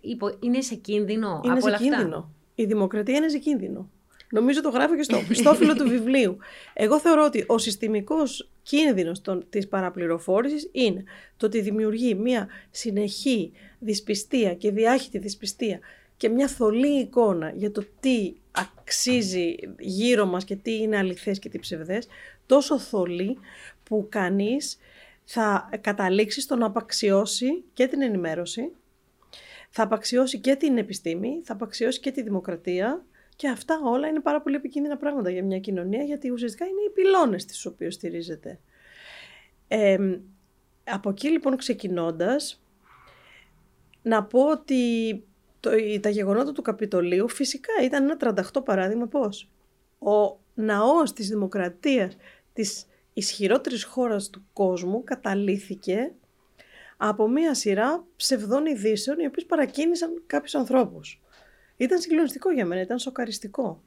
[0.41, 2.35] είναι σε κίνδυνο είναι από όλα κίνδυνο.
[2.55, 3.91] Η δημοκρατία είναι σε κίνδυνο.
[4.31, 6.37] Νομίζω το γράφω και στο πιστόφυλλο του βιβλίου.
[6.75, 11.05] Εγώ θεωρώ ότι ο συστημικός κίνδυνος της παραπληροφόρησης είναι
[11.37, 15.79] το ότι δημιουργεί μια συνεχή δυσπιστία και διάχυτη δυσπιστία
[16.17, 21.49] και μια θολή εικόνα για το τι αξίζει γύρω μας και τι είναι αληθές και
[21.49, 22.07] τι ψευδές,
[22.47, 23.39] τόσο θολή
[23.83, 24.79] που κανείς
[25.25, 28.73] θα καταλήξει στο να απαξιώσει και την ενημέρωση,
[29.71, 33.05] θα απαξιώσει και την επιστήμη, θα απαξιώσει και τη δημοκρατία
[33.41, 36.91] και αυτά όλα είναι πάρα πολύ επικίνδυνα πράγματα για μια κοινωνία, γιατί ουσιαστικά είναι οι
[36.91, 38.59] πυλώνες τις οποίες στηρίζεται.
[39.69, 40.19] Ε,
[40.85, 42.63] από εκεί λοιπόν ξεκινώντας,
[44.03, 44.83] να πω ότι
[45.61, 49.51] το, τα γεγονότα του Καπιτολίου φυσικά ήταν ένα 38 παράδειγμα πώς.
[49.99, 52.17] Ο ναός της δημοκρατίας
[52.53, 56.13] της ισχυρότερης χώρας του κόσμου καταλήθηκε
[56.97, 61.21] από μία σειρά ψευδών ειδήσεων οι οποίες παρακίνησαν κάποιους ανθρώπους.
[61.81, 63.83] Ήταν συγκλονιστικό για μένα, ήταν σοκαριστικό.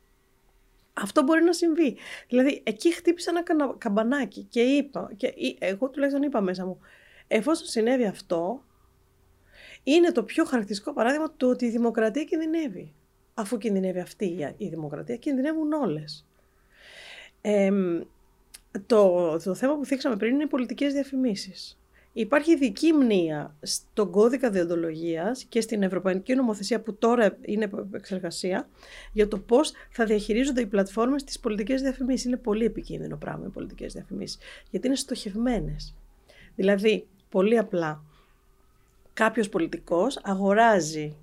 [0.94, 1.98] Αυτό μπορεί να συμβεί.
[2.28, 6.80] Δηλαδή, εκεί χτύπησα ένα καμπανάκι και είπα, και εγώ τουλάχιστον είπα μέσα μου,
[7.28, 8.64] εφόσον συνέβη αυτό,
[9.84, 12.94] είναι το πιο χαρακτηριστικό παράδειγμα του ότι η δημοκρατία κινδυνεύει.
[13.34, 16.26] Αφού κινδυνεύει αυτή η δημοκρατία, κινδυνεύουν όλες.
[17.42, 17.72] Ε,
[18.86, 21.83] το, το θέμα που θίξαμε πριν είναι οι πολιτικές διαφημίσεις.
[22.14, 28.70] Υπάρχει ειδική μνήα στον κώδικα διοντολογίας και στην Ευρωπαϊκή Νομοθεσία που τώρα είναι εξεργασία
[29.12, 32.26] για το πώς θα διαχειρίζονται οι πλατφόρμες στις πολιτικές διαφημίσεις.
[32.26, 34.38] Είναι πολύ επικίνδυνο πράγμα οι πολιτικές διαφημίσεις,
[34.70, 35.96] γιατί είναι στοχευμένες.
[36.56, 38.04] Δηλαδή, πολύ απλά,
[39.14, 41.16] κάποιος πολιτικός αγοράζει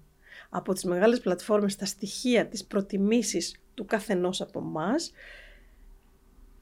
[0.50, 5.12] από τις μεγάλες πλατφόρμες τα στοιχεία, τις προτιμήσεις του καθενός από εμάς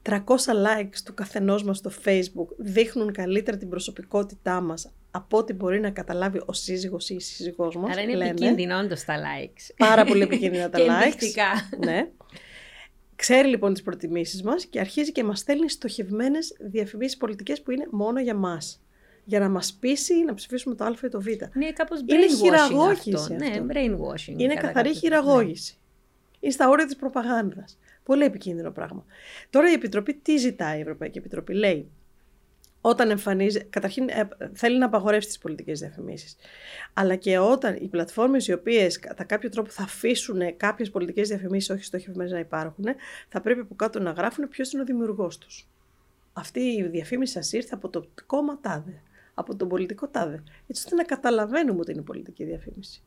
[0.09, 5.79] 300 likes του καθενός μας στο facebook δείχνουν καλύτερα την προσωπικότητά μας από ό,τι μπορεί
[5.79, 7.91] να καταλάβει ο σύζυγος ή η σύζυγός μας.
[7.91, 8.29] Άρα είναι λένε.
[8.29, 9.73] επικίνδυνο όντως τα likes.
[9.77, 11.03] Πάρα πολύ επικίνδυνα τα Και likes.
[11.03, 11.45] ενδεικτικά.
[11.85, 12.09] ναι.
[13.15, 17.85] Ξέρει λοιπόν τις προτιμήσεις μας και αρχίζει και μας στέλνει στοχευμένες διαφημίσεις πολιτικές που είναι
[17.91, 18.81] μόνο για μας.
[19.23, 21.27] Για να μας πείσει να ψηφίσουμε το α ή το β.
[21.27, 23.33] Είναι κάπως Είναι brainwashing χειραγώγηση αυτό.
[23.33, 23.45] αυτό.
[23.45, 24.33] Ναι, brainwashing.
[24.39, 25.78] Είναι κατά καθαρή κάποιο- χειραγώγηση.
[26.39, 27.79] Είναι στα όρια της προπαγάνδας.
[28.03, 29.05] Πολύ επικίνδυνο πράγμα.
[29.49, 31.91] Τώρα η Επιτροπή τι ζητάει η Ευρωπαϊκή Επιτροπή; Λέει,
[32.81, 36.35] όταν εμφανίζει, καταρχήν ε, θέλει να απαγορεύσει τις πολιτικές διαφημίσεις.
[36.93, 41.69] Αλλά και όταν οι πλατφόρμες οι οποίες κατά κάποιο τρόπο θα αφήσουν κάποιες πολιτικές διαφημίσεις
[41.69, 42.85] όχι στοχευμένες να υπάρχουν,
[43.29, 45.67] θα πρέπει από κάτω να γράφουν ποιος είναι ο δημιουργός τους.
[46.33, 49.01] Αυτή η διαφήμιση σας ήρθε από το κόμμα τάδε,
[49.33, 50.43] από τον πολιτικό τάδε.
[50.67, 53.01] Έτσι ώστε να καταλαβαίνουμε ότι είναι πολιτική διαφήμιση.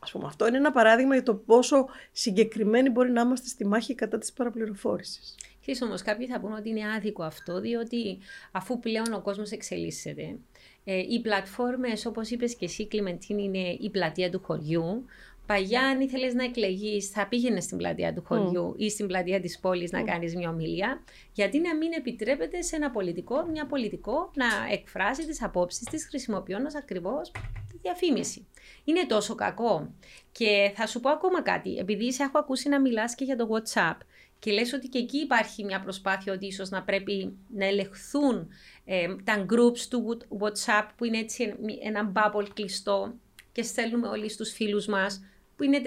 [0.00, 3.94] Ας πούμε, αυτό είναι ένα παράδειγμα για το πόσο συγκεκριμένοι μπορεί να είμαστε στη μάχη
[3.94, 5.34] κατά της παραπληροφόρησης.
[5.60, 8.18] Ξέρεις όμως κάποιοι θα πούνε ότι είναι άδικο αυτό, διότι
[8.52, 10.36] αφού πλέον ο κόσμος εξελίσσεται,
[10.84, 15.04] ε, οι πλατφόρμες όπως είπες και εσύ Κλιμεντίν είναι η πλατεία του χωριού,
[15.48, 19.58] Παγιά, αν ήθελες να εκλεγείς, θα πήγαινες στην πλατεία του χωριού ή στην πλατεία της
[19.58, 21.02] πόλης να κάνεις μια ομιλία.
[21.32, 26.74] Γιατί να μην επιτρέπεται σε ένα πολιτικό, μια πολιτικό, να εκφράσει τις απόψεις της χρησιμοποιώντας
[26.74, 27.30] ακριβώς
[27.68, 28.46] τη διαφήμιση.
[28.88, 29.94] Είναι τόσο κακό.
[30.32, 31.76] Και θα σου πω ακόμα κάτι.
[31.76, 33.96] Επειδή σε έχω ακούσει να μιλάς και για το WhatsApp
[34.38, 38.48] και λες ότι και εκεί υπάρχει μια προσπάθεια ότι ίσως να πρέπει να ελεγχθούν
[38.84, 43.14] ε, τα groups του WhatsApp που είναι έτσι ένα bubble κλειστό
[43.52, 45.24] και στέλνουμε όλοι στους φίλους μας
[45.56, 45.80] που είναι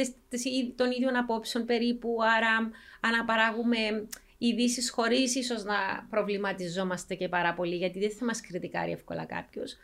[0.75, 7.99] των ίδιων απόψεων περίπου, άρα αναπαράγουμε ειδήσεις χωρίς ίσως να προβληματιζόμαστε και πάρα πολύ, γιατί
[7.99, 9.77] δεν θα μας κριτικάρει εύκολα κάποιος.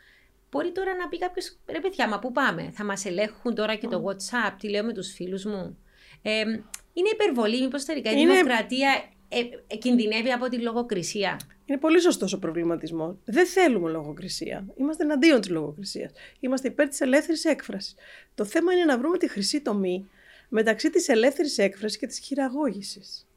[0.50, 3.86] Μπορεί τώρα να πει κάποιος, ρε παιδιά, μα πού πάμε, θα μας ελέγχουν τώρα και
[3.86, 5.78] το WhatsApp, τι λέω με τους φίλους μου.
[6.22, 6.40] Ε,
[6.92, 8.32] είναι υπερβολή, μήπως τελικά η είναι...
[8.32, 13.16] δημοκρατία ε, ε, κινδυνεύει από τη λογοκρισία; Είναι πολύ σωστό ο προβληματισμός.
[13.24, 14.66] Δεν θέλουμε λογοκρισία.
[14.76, 16.12] Είμαστε εναντίον της λογοκρισίας.
[16.40, 17.94] Είμαστε υπέρ της ελεύθερης έκφρασης.
[18.34, 20.08] Το θέμα είναι να βρούμε τη χρυσή τομή
[20.48, 23.27] μεταξύ της ελεύθερης έκφρασης και της χειραγώγησης.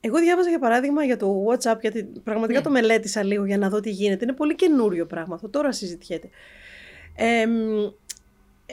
[0.00, 2.64] Εγώ διάβαζα για παράδειγμα για το WhatsApp, γιατί πραγματικά ναι.
[2.64, 4.24] το μελέτησα λίγο για να δω τι γίνεται.
[4.24, 6.28] Είναι πολύ καινούριο πράγμα αυτό, τώρα συζητιέται.
[7.16, 7.46] Ε,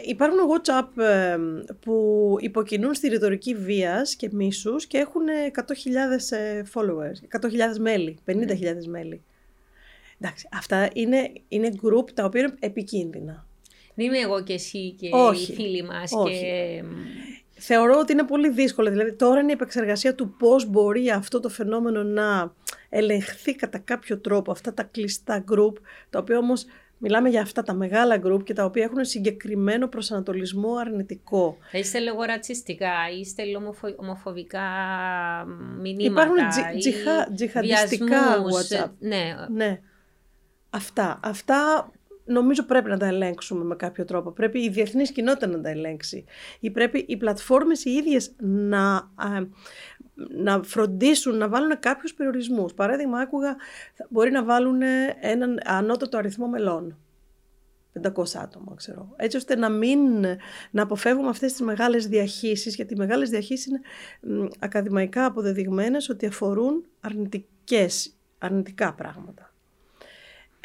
[0.06, 1.38] υπάρχουν WhatsApp ε,
[1.80, 5.22] που υποκινούν στη ρητορική βίας και μίσους και έχουν
[5.56, 5.64] 100.000
[6.74, 8.74] followers, 100.000 μέλη, 50.000 ναι.
[8.88, 9.22] μέλη.
[10.20, 13.48] Εντάξει, αυτά είναι, είναι group τα οποία είναι επικίνδυνα.
[13.96, 16.12] Δεν είμαι εγώ και εσύ και όχι, οι φίλοι μας.
[16.12, 16.40] Όχι.
[16.40, 16.84] Και...
[17.66, 18.90] Θεωρώ ότι είναι πολύ δύσκολο.
[18.90, 22.54] Δηλαδή τώρα είναι η επεξεργασία του πώς μπορεί αυτό το φαινόμενο να
[22.90, 25.74] ελεγχθεί κατά κάποιο τρόπο αυτά τα κλειστά group,
[26.10, 26.66] τα οποία όμως
[27.06, 31.58] Μιλάμε για αυτά τα μεγάλα γκρουπ και τα οποία έχουν συγκεκριμένο προσανατολισμό αρνητικό.
[31.72, 33.44] Είστε λόγω ρατσιστικά, είστε
[33.96, 34.62] ομοφοβικά
[35.82, 36.04] μηνύματα.
[36.04, 38.90] Υπάρχουν τζι, τζιχα, τζιχαντιστικά WhatsApp.
[39.00, 39.36] Ναι.
[39.50, 39.80] ναι.
[40.70, 41.20] Αυτά.
[41.24, 41.92] Αυτά
[42.26, 44.32] νομίζω πρέπει να τα ελέγξουμε με κάποιο τρόπο.
[44.32, 46.26] Πρέπει η διεθνής κοινότητα να τα ελέγξει.
[46.60, 49.12] Ή πρέπει οι πλατφόρμες οι ίδιες να,
[50.30, 52.74] να φροντίσουν να βάλουν κάποιους περιορισμούς.
[52.74, 53.56] Παράδειγμα, άκουγα,
[54.10, 54.82] μπορεί να βάλουν
[55.22, 56.98] έναν ανώτατο αριθμό μελών.
[58.02, 59.14] 500 άτομα, ξέρω.
[59.16, 60.26] Έτσι ώστε να μην,
[60.72, 63.82] να αποφεύγουμε αυτές τις μεγάλες διαχύσεις, γιατί οι μεγάλες διαχύσεις είναι
[64.60, 69.53] ακαδημαϊκά αποδεδειγμένες ότι αφορούν αρνητικές, αρνητικά πράγματα.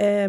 [0.00, 0.28] Ε,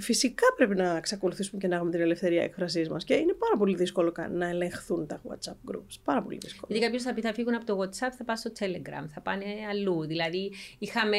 [0.00, 3.76] φυσικά πρέπει να εξακολουθήσουμε και να έχουμε την ελευθερία έκφρασής μας και είναι πάρα πολύ
[3.76, 5.94] δύσκολο να ελεγχθούν τα WhatsApp groups.
[6.04, 6.66] Πάρα πολύ δύσκολο.
[6.68, 9.44] Γιατί κάποιος θα πει θα φύγουν από το WhatsApp, θα πάνε στο Telegram, θα πάνε
[9.70, 10.06] αλλού.
[10.06, 11.16] Δηλαδή, είχαμε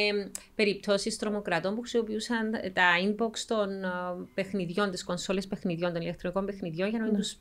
[0.56, 3.70] περιπτώσεις τρομοκρατών που χρησιμοποιούσαν τα inbox των
[4.34, 7.20] παιχνιδιών, τις κονσόλες παιχνιδιών, των ηλεκτρονικών παιχνιδιών για να μην ναι.
[7.20, 7.38] τους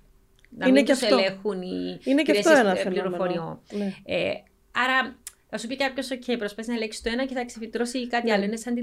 [0.58, 3.60] να μην τους ελέγχουν οι είναι και αυτό ένα πληροφοριών.
[3.72, 3.92] Ναι.
[4.04, 4.32] Ε,
[4.72, 5.16] άρα
[5.54, 8.32] θα σου πει κάποιος, OK, προσπαθεί να ελέγξεις το ένα και θα ξεφυτρώσει κάτι ναι.
[8.32, 8.44] άλλο.
[8.44, 8.80] Είναι σαν τη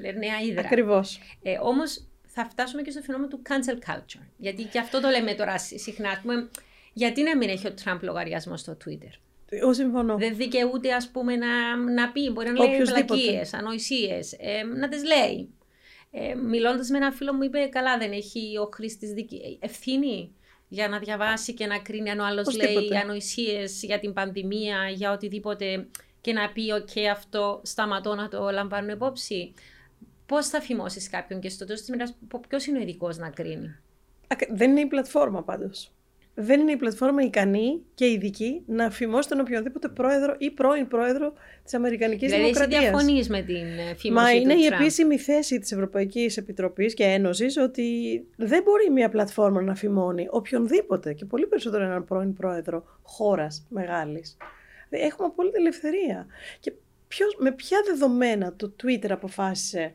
[0.00, 0.60] λερναία ύδρα.
[0.60, 1.20] Ακριβώς.
[1.42, 4.26] Ε, Όμως θα φτάσουμε και στο φαινόμενο του cancel culture.
[4.36, 6.18] Γιατί και αυτό το λέμε τώρα συχνά.
[6.22, 6.50] Πούμε,
[6.92, 10.16] γιατί να μην έχει ο Τραμπ λογαριασμό στο Twitter; Εγώ συμφωνώ.
[10.16, 12.30] Δεν δικαιούται, ας πούμε, να, να πει.
[12.30, 15.54] Μπορεί να λέει πλακίε, ανοησίες, ε, να τις λέει.
[16.10, 19.10] Ε, Μιλώντας με ένα φίλο μου, είπε: Καλά, δεν έχει ο χρήστης
[19.60, 20.34] ευθύνη
[20.68, 25.12] για να διαβάσει και να κρίνει αν ο άλλος λέει ανοησίες για την πανδημία, για
[25.12, 25.86] οτιδήποτε
[26.22, 29.52] και να πει: OK, αυτό σταματώ να το λαμβάνω υπόψη.
[30.26, 32.04] Πώς θα φημώσεις κάποιον και στο τέλος της μέρα,
[32.48, 33.76] ποιος είναι ο ειδικός να κρίνει;
[34.50, 35.92] Δεν είναι η πλατφόρμα πάντως.
[36.34, 41.32] Δεν είναι η πλατφόρμα ικανή και ειδική να φημώσει τον οποιοδήποτε πρόεδρο ή πρώην πρόεδρο
[41.64, 42.80] της Αμερικανικής δηλαδή, Δημοκρατίας.
[42.80, 46.94] Δηλαδή, διαφωνείς με την φήμωση Μα του είναι Τραμπ; η επίσημη θέση της Ευρωπαϊκής Επιτροπής
[46.94, 47.84] και Ένωσης ότι
[48.36, 54.36] δεν μπορεί μια πλατφόρμα να φημώνει οποιονδήποτε και πολύ περισσότερο έναν πρώην πρόεδρο χώρας μεγάλης.
[54.98, 56.26] Έχουμε απόλυτη ελευθερία.
[56.60, 56.72] Και
[57.08, 59.94] ποιος, με ποια δεδομένα το Twitter αποφάσισε;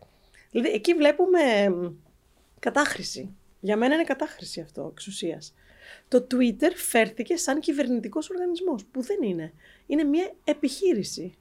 [0.51, 1.39] Δηλαδή εκεί βλέπουμε
[2.59, 3.35] κατάχρηση.
[3.59, 5.53] Για μένα είναι κατάχρηση αυτό εξουσίας.
[6.07, 9.53] Το Twitter φέρθηκε σαν κυβερνητικός οργανισμός, που δεν είναι.
[9.85, 11.37] Είναι μια επιχείρηση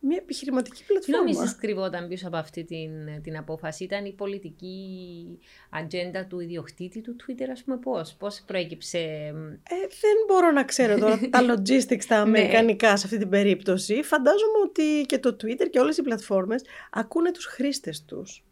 [0.00, 1.24] μια επιχειρηματική πλατφόρμα.
[1.24, 5.38] Τι νομίζεις κρυβόταν πίσω από αυτή την, την απόφαση, ήταν η πολιτική
[5.70, 10.98] ατζέντα του ιδιοκτήτη του Twitter, ας πούμε πώς, πώς προέκυψε; Ε, δεν μπορώ να ξέρω
[10.98, 12.20] τώρα τα logistics τα ναι.
[12.20, 14.02] αμερικανικά σε αυτή την περίπτωση.
[14.02, 18.44] Φαντάζομαι ότι και το Twitter και όλες οι πλατφόρμες ακούνε τους χρήστες τους.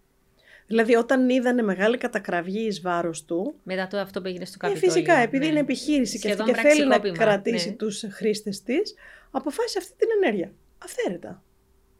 [0.67, 3.55] Δηλαδή, όταν είδανε μεγάλη κατακραυγή εις βάρος του.
[3.63, 4.89] Μετά το αυτό που έγινε στο καπιτόλιο.
[4.89, 5.51] Ε, φυσικά, επειδή ναι.
[5.51, 7.75] είναι επιχείρηση και, και θέλει να κρατήσει ναι.
[7.75, 8.95] τους χρήστες της,
[9.31, 10.53] αποφάσισε αυτή την ενέργεια.
[10.79, 11.43] Αυθαίρετα.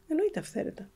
[0.07, 0.89] Εννοείται αυθαίρετα.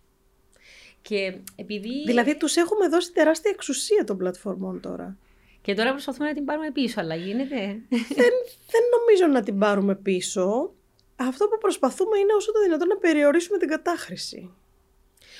[1.01, 2.03] Και επειδή...
[2.05, 5.17] Δηλαδή τους έχουμε δώσει τεράστια εξουσία των πλατφορμών τώρα.
[5.61, 7.55] Και τώρα προσπαθούμε να την πάρουμε πίσω, αλλά γίνεται.
[7.89, 8.33] δεν,
[8.71, 10.73] δεν νομίζω να την πάρουμε πίσω.
[11.15, 14.53] Αυτό που προσπαθούμε είναι όσο το δυνατόν να περιορίσουμε την κατάχρηση.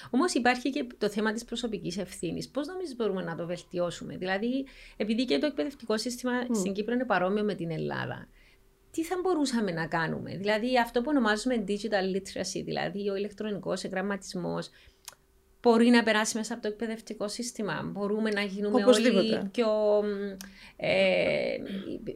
[0.10, 2.50] Όμως υπάρχει και το θέμα της προσωπικής ευθύνης.
[2.50, 4.66] Πώς νομίζεις μπορούμε να το βελτιώσουμε, Δηλαδή,
[4.98, 6.56] επειδή και το εκπαιδευτικό σύστημα mm.
[6.56, 8.28] στην Κύπρο είναι παρόμοιο με την Ελλάδα,
[8.94, 14.70] τι θα μπορούσαμε να κάνουμε; Δηλαδή αυτό που ονομάζουμε digital literacy, δηλαδή ο ηλεκτρονικός εγγραμματισμός,
[15.62, 19.70] μπορεί να περάσει μέσα από το εκπαιδευτικό σύστημα; Μπορούμε να γίνουμε όλοι πιο,
[20.76, 21.58] ε,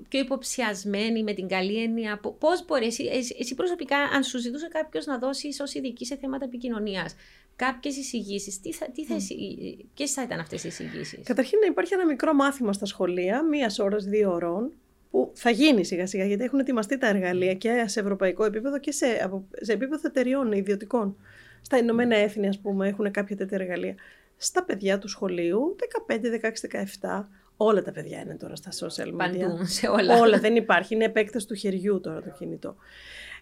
[0.09, 3.09] πιο υποψιασμένοι με την καλή έννοια; Πώς μπορεί, εσύ,
[3.39, 7.15] εσύ, προσωπικά, αν σου ζητούσε κάποιος να δώσει ως ειδική σε θέματα επικοινωνίας,
[7.55, 9.85] κάποιες εισηγήσεις, τι θα, τι θα, mm.
[9.93, 13.79] ποιες θα ήταν αυτές οι εισηγήσεις; Καταρχήν, να υπάρχει ένα μικρό μάθημα στα σχολεία, μίας
[13.79, 14.71] ώρας, δύο ώρων,
[15.11, 18.91] που θα γίνει σιγά σιγά γιατί έχουν ετοιμαστεί τα εργαλεία και σε ευρωπαϊκό επίπεδο και
[18.91, 19.05] σε,
[19.51, 21.17] σε επίπεδο εταιριών ιδιωτικών.
[21.61, 23.95] Στα Ηνωμένα Έθνη, ας πούμε, έχουν κάποια τέτοια εργαλεία.
[24.37, 25.75] Στα παιδιά του σχολείου,
[26.07, 27.25] 15, 16, 17,
[27.57, 29.17] όλα τα παιδιά είναι τώρα στα social media.
[29.17, 30.19] Παντού, σε όλα.
[30.19, 30.95] Όλα, δεν υπάρχει.
[30.95, 32.75] Είναι επέκταση του χεριού τώρα το κινητό.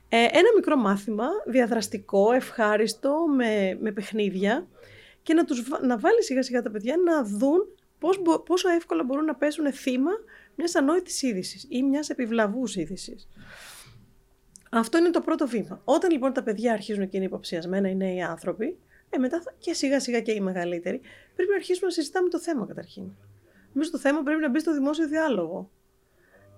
[0.10, 4.68] Ε, ένα μικρό μάθημα, διαδραστικό, ευχάριστο, με, με παιχνίδια
[5.24, 7.68] και να, τους, να βάλει σιγά σιγά τα παιδιά να δουν
[8.00, 10.12] πώς, πόσο εύκολα μπορούν να πέσουν θύμα
[10.56, 13.28] μιας ανόητης είδησης ή μιας επιβλαβούς είδησης.
[14.72, 15.82] Αυτό είναι το πρώτο βήμα.
[15.84, 18.78] Όταν λοιπόν τα παιδιά αρχίζουν και είναι υποψιασμένα οι νέοι άνθρωποι,
[19.10, 21.02] ε, μετά θα, και σιγά σιγά και οι μεγαλύτεροι,
[21.36, 23.04] πρέπει να αρχίσουμε να συζητάμε το θέμα καταρχήν.
[23.76, 25.70] Εμείς το θέμα πρέπει να μπει στο δημόσιο διάλογο.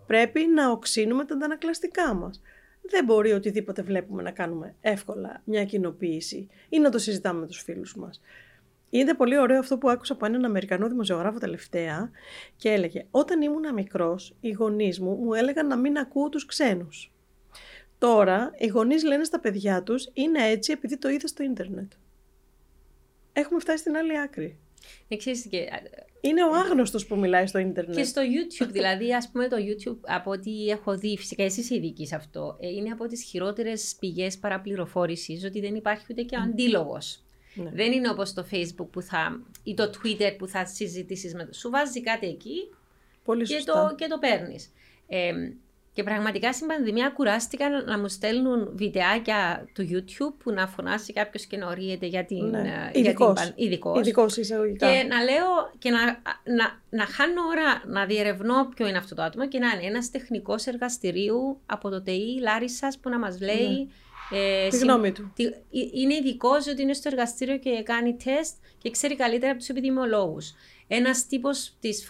[0.07, 2.41] Πρέπει να οξύνουμε τα αντανακλαστικά μας.
[2.81, 7.61] Δεν μπορεί οτιδήποτε βλέπουμε να κάνουμε εύκολα μια κοινοποίηση ή να το συζητάμε με τους
[7.61, 8.21] φίλους μας.
[8.89, 12.11] Είναι πολύ ωραίο αυτό που άκουσα από έναν Αμερικανό δημοσιογράφο τελευταία
[12.55, 17.11] και έλεγε «Όταν ήμουν μικρός, οι γονείς μου μου έλεγαν να μην ακούω τους ξένους.
[17.97, 21.91] Τώρα, οι γονείς λένε στα παιδιά τους είναι έτσι επειδή το είδες στο ίντερνετ».
[23.33, 24.57] Έχουμε φτάσει στην άλλη άκρη.
[25.49, 25.69] και...
[26.21, 27.95] Είναι ο άγνωστος που μιλάει στο ίντερνετ.
[27.95, 32.07] Και στο YouTube, δηλαδή, ας πούμε το YouTube, από ό,τι έχω δει, φυσικά εσείς ειδικοί
[32.07, 36.39] σε αυτό, ε, είναι από τις χειρότερες πηγές παραπληροφόρησης, ότι δεν υπάρχει ούτε και ο
[36.39, 37.21] αντίλογος.
[37.63, 37.69] Ναι.
[37.73, 41.53] Δεν είναι όπως το Facebook που θα, ή το Twitter που θα συζητήσεις με το.
[41.53, 42.69] Σου βάζει κάτι εκεί
[43.43, 44.71] και, το, και το παίρνεις.
[45.07, 45.31] Ε,
[45.93, 51.45] και πραγματικά στην πανδημία κουράστηκαν να μου στέλνουν βιντεάκια του YouTube που να φωνάσει κάποιος
[51.45, 52.49] και να ορίεται για την.
[52.49, 52.89] Ναι.
[52.93, 54.37] Ε, Ειδικός.
[54.37, 54.87] εισαγωγικά.
[54.87, 55.45] Και να λέω
[55.77, 56.05] και να,
[56.55, 60.11] να, να χάνω ώρα να διερευνώ ποιο είναι αυτό το άτομο και να είναι ένας
[60.11, 63.69] τεχνικός εργαστηρίου από το ΤΕΙ Λάρισας που να μας λέει.
[63.69, 63.87] Ναι
[64.31, 65.33] ε, τη γνώμη του.
[65.37, 65.43] Ε,
[65.93, 70.37] είναι ειδικό ότι είναι στο εργαστήριο και κάνει τεστ και ξέρει καλύτερα από τους επιδημιολόγου.
[70.87, 72.07] Ένας τύπος της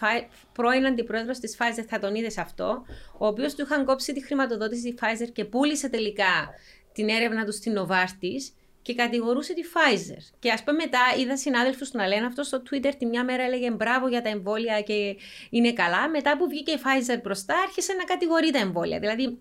[0.52, 2.84] πρώην αντιπρόεδρος της Pfizer, θα τον είδες αυτό,
[3.18, 6.50] ο οποίος του είχαν κόψει τη χρηματοδότηση τη Pfizer και πούλησε τελικά
[6.92, 8.52] την έρευνα του στην Novartis
[8.82, 10.22] και κατηγορούσε τη Pfizer.
[10.38, 13.70] Και ας πούμε μετά είδα συνάδελφους να λένε αυτό στο Twitter τη μια μέρα έλεγε
[13.70, 15.16] μπράβο για τα εμβόλια και
[15.50, 16.08] είναι καλά.
[16.08, 18.98] Μετά που βγήκε η Pfizer μπροστά άρχισε να κατηγορεί τα εμβόλια.
[18.98, 19.38] Δηλαδή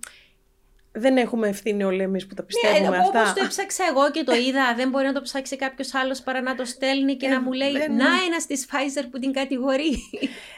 [1.00, 3.22] δεν έχουμε ευθύνη όλοι εμείς που τα ναι, πιστεύουμε ναι, αυτά.
[3.22, 6.42] Όπως το έψαξα εγώ και το είδα, δεν μπορεί να το ψάξει κάποιος άλλος παρά
[6.42, 7.96] να το στέλνει και ε, να μου λέει δεν...
[7.96, 9.98] Να ένας της Pfizer που την κατηγορεί.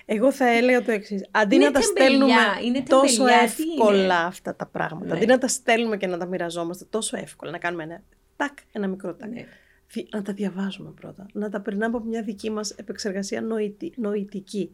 [0.06, 1.26] Εγώ θα έλεγα το εξής.
[1.32, 5.18] Αντί είναι να τα στέλνουμε είναι τόσο εύκολα αυτά τα πράγματα, ναι.
[5.18, 8.04] αντί να τα στέλνουμε και να τα μοιραζόμαστε τόσο εύκολα, να κάνουμε ένα
[8.36, 9.30] τάκ, ένα μικρό τάκ.
[9.30, 9.46] Ναι.
[10.10, 11.26] Να τα διαβάζουμε πρώτα.
[11.34, 13.42] Να τα περνάμε από μια δική μας επεξεργασία
[13.96, 14.72] νοητική.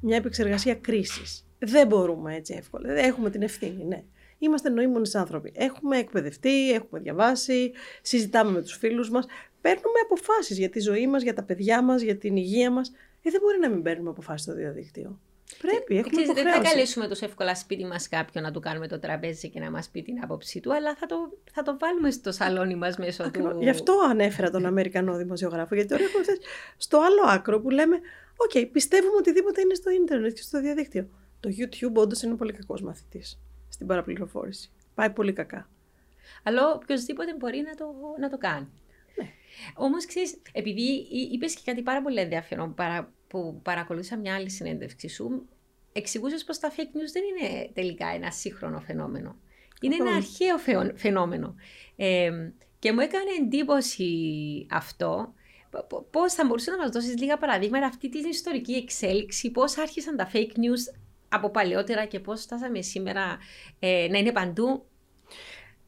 [0.00, 1.46] Μια επεξεργασία κρίσης.
[1.58, 2.92] Δεν μπορούμε έτσι εύκολα.
[2.92, 4.02] Δεν έχουμε την ευθύνη, ναι.
[4.42, 5.52] Είμαστε νοήμονες άνθρωποι.
[5.54, 7.72] Έχουμε εκπαιδευτεί, έχουμε διαβάσει,
[8.02, 9.26] συζητάμε με τους φίλους μας.
[9.60, 12.92] Παίρνουμε αποφάσεις για τη ζωή μας, για τα παιδιά μας, για την υγεία μας.
[13.22, 15.20] Ε, δεν μπορεί να μην παίρνουμε αποφάσεις στο διαδίκτυο.
[15.58, 18.98] Πρέπει, έχουμε Ξέρεις, Δεν θα καλέσουμε τόσο εύκολα σπίτι μας κάποιον να του κάνουμε το
[18.98, 21.16] τραπέζι και να μας πει την άποψή του, αλλά θα το,
[21.52, 23.52] θα το βάλουμε στο σαλόνι μας μέσω Ακριβώς.
[23.52, 23.62] του.
[23.62, 26.40] Γι' αυτό ανέφερα τον Αμερικανό δημοσιογράφο, γιατί τώρα έχουμε φτάσει
[26.76, 27.96] στο άλλο άκρο που λέμε:
[28.36, 31.08] OK, okay, πιστεύουμε οτιδήποτε είναι στο ίντερνετ και στο διαδίκτυο.
[31.40, 33.38] Το YouTube όντως είναι πολύ κακός μαθητής
[33.80, 34.70] στην παραπληροφόρηση.
[34.94, 35.68] Πάει πολύ κακά.
[36.42, 38.68] Αλλά οποιοδήποτε μπορεί να το, να το κάνει.
[39.16, 39.28] Ναι.
[39.74, 45.08] Όμως, ξέρεις, επειδή είπες και κάτι πάρα πολύ ενδιαφέρον παρα, που παρακολούθησα μια άλλη συνέντευξη
[45.08, 45.48] σου,
[45.92, 49.36] εξηγούσες πως τα fake news δεν είναι τελικά ένα σύγχρονο φαινόμενο.
[49.80, 50.58] Είναι ένα αρχαίο
[50.94, 51.54] φαινόμενο.
[51.96, 52.30] Ε,
[52.78, 54.12] και μου έκανε εντύπωση
[54.70, 55.34] αυτό.
[56.10, 60.30] Πώς θα μπορούσε να μας δώσεις λίγα παραδείγματα αυτή την ιστορική εξέλιξη, πώς άρχισαν τα
[60.32, 61.00] fake news
[61.30, 63.38] από παλαιότερα και πώς φτάσαμε σήμερα
[63.78, 64.84] ε, να είναι παντού.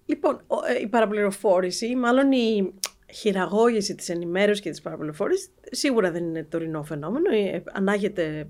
[0.07, 2.75] Λοιπόν, ε, η παραπληροφόρηση, μάλλον η
[3.13, 8.49] χειραγώγηση της ενημέρωσης και της παραπληροφόρησης, σίγουρα δεν είναι τωρινό φαινόμενο, ε, ανάγεται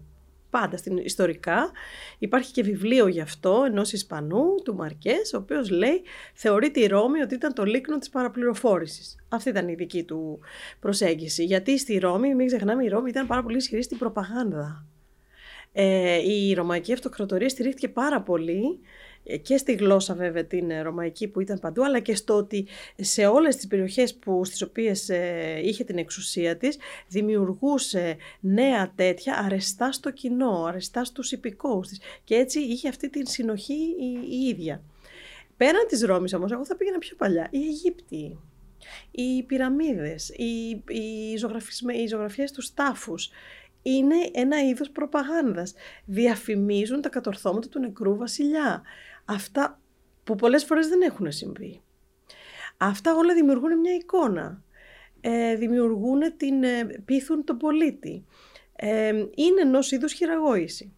[0.51, 1.71] πάντα στην ιστορικά.
[2.19, 6.03] Υπάρχει και βιβλίο γι' αυτό ενός Ισπανού, του Μαρκές, ο οποίος λέει
[6.35, 9.17] θεωρείται η Ρώμη ότι ήταν το λίκνο της παραπληροφόρησης.
[9.29, 10.41] Αυτή ήταν η δική του
[10.81, 11.45] προσέγγιση.
[11.45, 14.87] Γιατί στη Ρώμη, μην ξεχνάμε, η Ρώμη ήταν πάρα πολύ ισχυρή στην προπαγάνδα.
[15.73, 18.81] Ε, η Ρωμαϊκή Αυτοκρατορία στηρίχθηκε πάρα πολύ
[19.25, 22.67] ε, και στη γλώσσα βέβαια την ε, ρωμαϊκή που ήταν παντού, αλλά και στο ότι
[22.97, 29.35] σε όλες τις περιοχές που, στις οποίες ε, είχε την εξουσία της, δημιουργούσε νέα τέτοια
[29.45, 32.01] αρεστά στο κοινό, αρεστά στους υπηκόους της.
[32.25, 34.83] Και έτσι είχε αυτή την συνοχή η, η ίδια.
[35.57, 38.39] Πέραν της Ρώμης όμως, εγώ θα πήγαινα πιο παλιά, οι Αιγύπτιοι,
[39.11, 41.33] οι πυραμίδες, οι, οι,
[42.03, 43.31] οι ζωγραφιές του τάφους,
[43.83, 45.75] είναι ένα είδος προπαγάνδας.
[46.05, 48.83] Διαφημίζουν τα κατορθώματα του νεκρού βασιλιά.
[49.25, 49.81] Αυτά
[50.25, 51.83] που πολλές φορές δεν έχουν συμβεί.
[52.77, 54.63] Αυτά όλα δημιουργούν μια εικόνα.
[55.21, 58.25] Ε, δημιουργούν την, ε, πείθουν τον πολίτη.
[58.77, 60.93] Ε, είναι ενός είδους χειραγώγηση.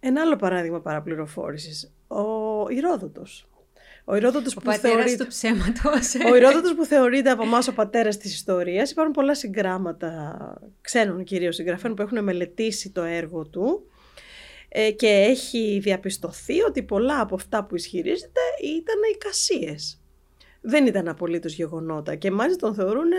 [0.00, 1.92] Ένα άλλο παράδειγμα παραπληροφόρησης.
[2.08, 3.48] Ο Ηρόδοτος.
[4.10, 5.16] Ο Ηρόδοτος που θεωρείται...
[5.16, 6.14] του ψέματος.
[6.30, 8.90] Ο Ηρόδοτος που θεωρείται από εμάς ο πατέρας της ιστορίας.
[8.90, 10.36] Υπάρχουν πολλά συγγράμματα
[10.80, 13.86] ξένων κυρίως συγγραφέων που έχουν μελετήσει το έργο του
[14.68, 20.00] ε, και έχει διαπιστωθεί ότι πολλά από αυτά που ισχυρίζεται ήταν εικασίες.
[20.60, 23.10] Δεν ήταν απολύτως γεγονότα και μάλιστα τον θεωρούν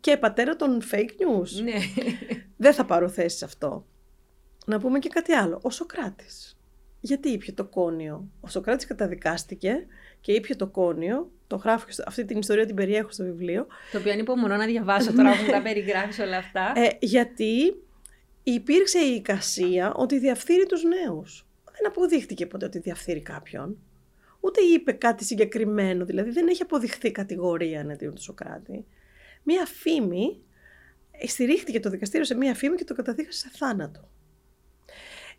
[0.00, 1.62] και πατέρα των fake news.
[1.62, 1.78] Ναι.
[2.56, 3.86] Δεν θα πάρω θέση σε αυτό.
[4.66, 5.58] Να πούμε και κάτι άλλο.
[5.62, 6.57] Ο Σοκράτης.
[7.00, 8.28] Γιατί ήπια το κόνιο.
[8.40, 9.86] Ο Σοκράτης καταδικάστηκε
[10.20, 11.30] και ήπια το κόνιο.
[11.46, 13.66] Το γράφω, αυτή την ιστορία την περιέχω στο βιβλίο.
[13.92, 16.72] Το οποίο ανυπομονώ να διαβάσω τώρα που τα περιγράφει όλα αυτά.
[16.76, 17.82] Ε, γιατί
[18.42, 21.46] υπήρξε η εικασία ότι διαφθείρει τους νέους.
[21.64, 23.76] Δεν αποδείχτηκε ποτέ ότι διαφθείρει κάποιον.
[24.40, 28.84] Ούτε είπε κάτι συγκεκριμένο, δηλαδή δεν έχει αποδειχθεί κατηγορία εναντίον του Σοκράτη.
[29.42, 30.42] Μία φήμη,
[31.26, 34.08] στηρίχτηκε το δικαστήριο σε μία φήμη και το καταδίκασε σε θάνατο.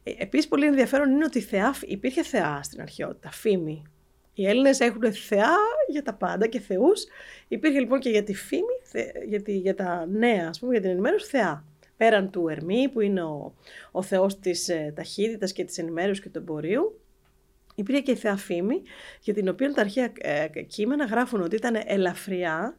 [0.04, 3.84] Ε, επίσης πολύ ενδιαφέρον είναι ότι θεά, υπήρχε θεά στην αρχαιότητα, φήμη.
[4.34, 5.56] Οι Έλληνες έχουν θεά
[5.88, 7.06] για τα πάντα και θεούς.
[7.48, 8.74] Υπήρχε λοιπόν και για τη φήμη,
[9.28, 11.64] για, για τα νέα, ας πούμε, για την ενημέρωση, θεά
[12.00, 13.56] πέραν του Ερμή που είναι ο,
[13.92, 17.02] ο θεός της ε, ταχύτητας και της ενημέρωσης και του εμπορίου,
[17.76, 18.82] υπήρχε και η θεά Φήμη,
[19.22, 22.78] για την οποία τα αρχαία ε, κείμενα γράφουν ότι ήταν ελαφριά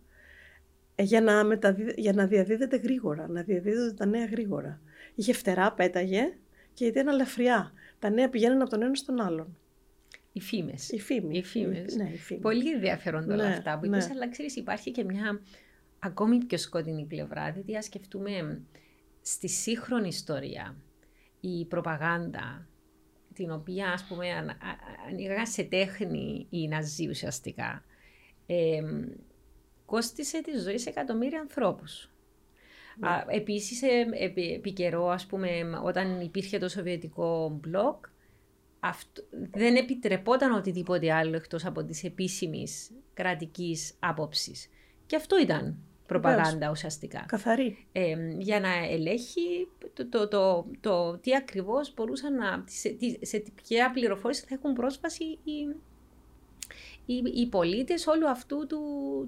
[0.95, 4.81] ε, για να, μεταδίδε, για να διαδίδεται γρήγορα, να διαδίδονται τα νέα γρήγορα.
[5.15, 6.33] Είχε φτερά, πέταγε
[6.75, 7.73] και ήταν ελαφριά.
[7.99, 9.57] Τα νέα πηγαίνουν από τον ένα στον άλλον.
[10.33, 10.89] Οι φήμες.
[10.89, 11.37] Οι φήμες.
[11.37, 11.95] Οι φήμες.
[11.95, 12.43] Ναι, οι φήμες.
[12.43, 13.97] Πολύ ενδιαφέροντα όλα ναι, αυτά που ναι.
[13.97, 15.41] είπες, αλλά ξέρεις υπάρχει και μια
[15.99, 17.51] ακόμη πιο σκοτεινή πλευρά.
[17.53, 18.63] Δηλαδή, ας σκεφτούμε
[19.23, 20.77] στη σύγχρονη ιστορία
[21.41, 22.69] η προπαγάνδα
[23.35, 24.27] την οποία ας πούμε
[25.09, 27.85] ανοίγαγαν σε τέχνη οι Ναζί ουσιαστικά
[28.47, 28.81] ε,
[29.87, 32.11] κόστισε τη ζωή σε εκατομμύρια ανθρώπους.
[33.01, 33.09] Ναι.
[33.09, 34.07] Α, επίσης ε,
[34.59, 35.49] επί, καιρό ας πούμε
[35.85, 38.05] όταν υπήρχε το σοβιετικό μπλοκ
[38.81, 39.23] αυτό,
[39.53, 44.69] δεν επιτρεπόταν οτιδήποτε άλλο εκτός από τις επίσημης κρατικής άποψης.
[45.07, 45.77] Και αυτό ήταν
[46.07, 47.25] προπαγάνδα ουσιαστικά.
[47.29, 47.87] Καθαρή.
[47.93, 53.91] Ε, για να ελέγχει το, το, το, το τι ακριβώς μπορούσαν να, σε, σε ποια
[53.91, 55.77] πληροφόρηση θα έχουν πρόσβαση οι,
[57.07, 58.81] οι, οι πολίτες όλου αυτού του,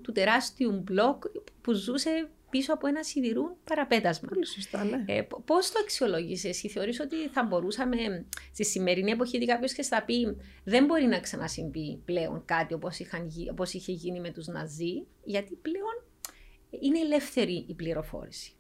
[0.03, 1.25] του τεράστιου μπλοκ
[1.61, 4.28] που ζούσε πίσω από ένα σιδηρούν παραπέτασμα.
[4.28, 5.05] Πολύ σωστά, ναι.
[5.07, 9.82] Ε, Πώς το αξιολόγησε, εσύ θεωρείς ότι θα μπορούσαμε στη σημερινή εποχή, γιατί κάποιος και
[9.82, 12.74] θα πει δεν μπορεί να ξανασυμβεί πλέον κάτι
[13.50, 16.05] όπως είχε γίνει με τους Ναζί, γιατί πλέον
[16.80, 18.53] είναι ελεύθερη η πληροφόρηση.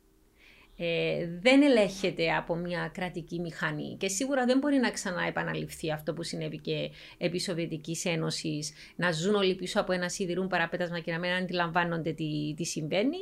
[0.76, 6.12] Ε, δεν ελέγχεται από μια κρατική μηχανή και σίγουρα δεν μπορεί να ξανά επαναληφθεί αυτό
[6.12, 11.12] που συνέβη και επί Σοβιετικής Ένωσης, να ζουν όλοι πίσω από ένα σιδηρούν παραπέτασμα και
[11.12, 13.16] να μην αντιλαμβάνονται τι, τι συμβαίνει.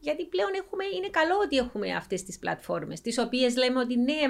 [0.00, 4.20] Γιατί πλέον έχουμε, είναι καλό ότι έχουμε αυτές τις πλατφόρμες, τις οποίες λέμε ότι ναι,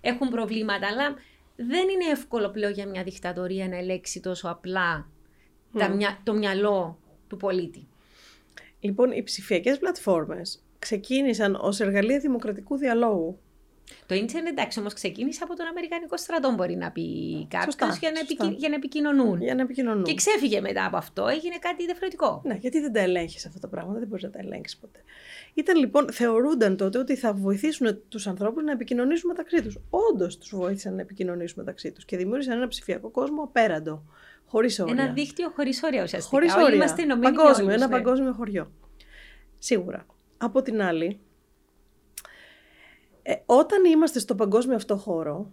[0.00, 1.14] έχουν προβλήματα, αλλά
[1.56, 5.08] δεν είναι εύκολο πλέον για μια δικτατορία να ελέξει τόσο απλά
[6.24, 6.98] το μυαλό
[7.28, 7.88] του πολίτη.
[8.80, 13.38] Λοιπόν, οι ψηφιακές πλατφόρμες ξεκίνησαν ως εργαλεία δημοκρατικού διαλόγου.
[14.06, 17.02] Το ίντερνετ εντάξει όμως ξεκίνησε από τον Αμερικανικό στρατό, μπορεί να πει
[17.50, 18.54] κάποιος, για, να επικοι...
[18.58, 19.42] για να επικοινωνούν.
[19.42, 20.04] Για να επικοινωνούν.
[20.04, 22.42] Και ξέφυγε μετά από αυτό, έγινε κάτι διαφορετικό.
[22.44, 25.00] Ναι, γιατί δεν τα ελέγχεις αυτά τα πράγματα, δεν μπορείς να τα ελέγξεις ποτέ.
[25.54, 29.78] Ήταν λοιπόν, θεωρούνταν τότε ότι θα βοηθήσουν τους ανθρώπους να επικοινωνήσουν μεταξύ τους.
[29.90, 34.04] Όντως τους βοήθησαν να επικοινωνήσουν μεταξύ τους και δημιούργησαν ένα ψηφιακό κόσμο απέραντο.
[34.46, 35.02] Χωρίς όρια.
[35.02, 36.36] Ένα δίκτυο χωρίς όρια ουσιαστικά.
[36.36, 36.74] Χωρίς όρια.
[36.74, 37.92] είμαστε παγκόσμιο, ένα ναι.
[37.92, 38.70] παγκόσμιο χωριό.
[39.58, 40.06] Σίγουρα.
[40.36, 41.20] Από την άλλη,
[43.28, 45.52] ε, όταν είμαστε στο παγκόσμιο αυτό χώρο,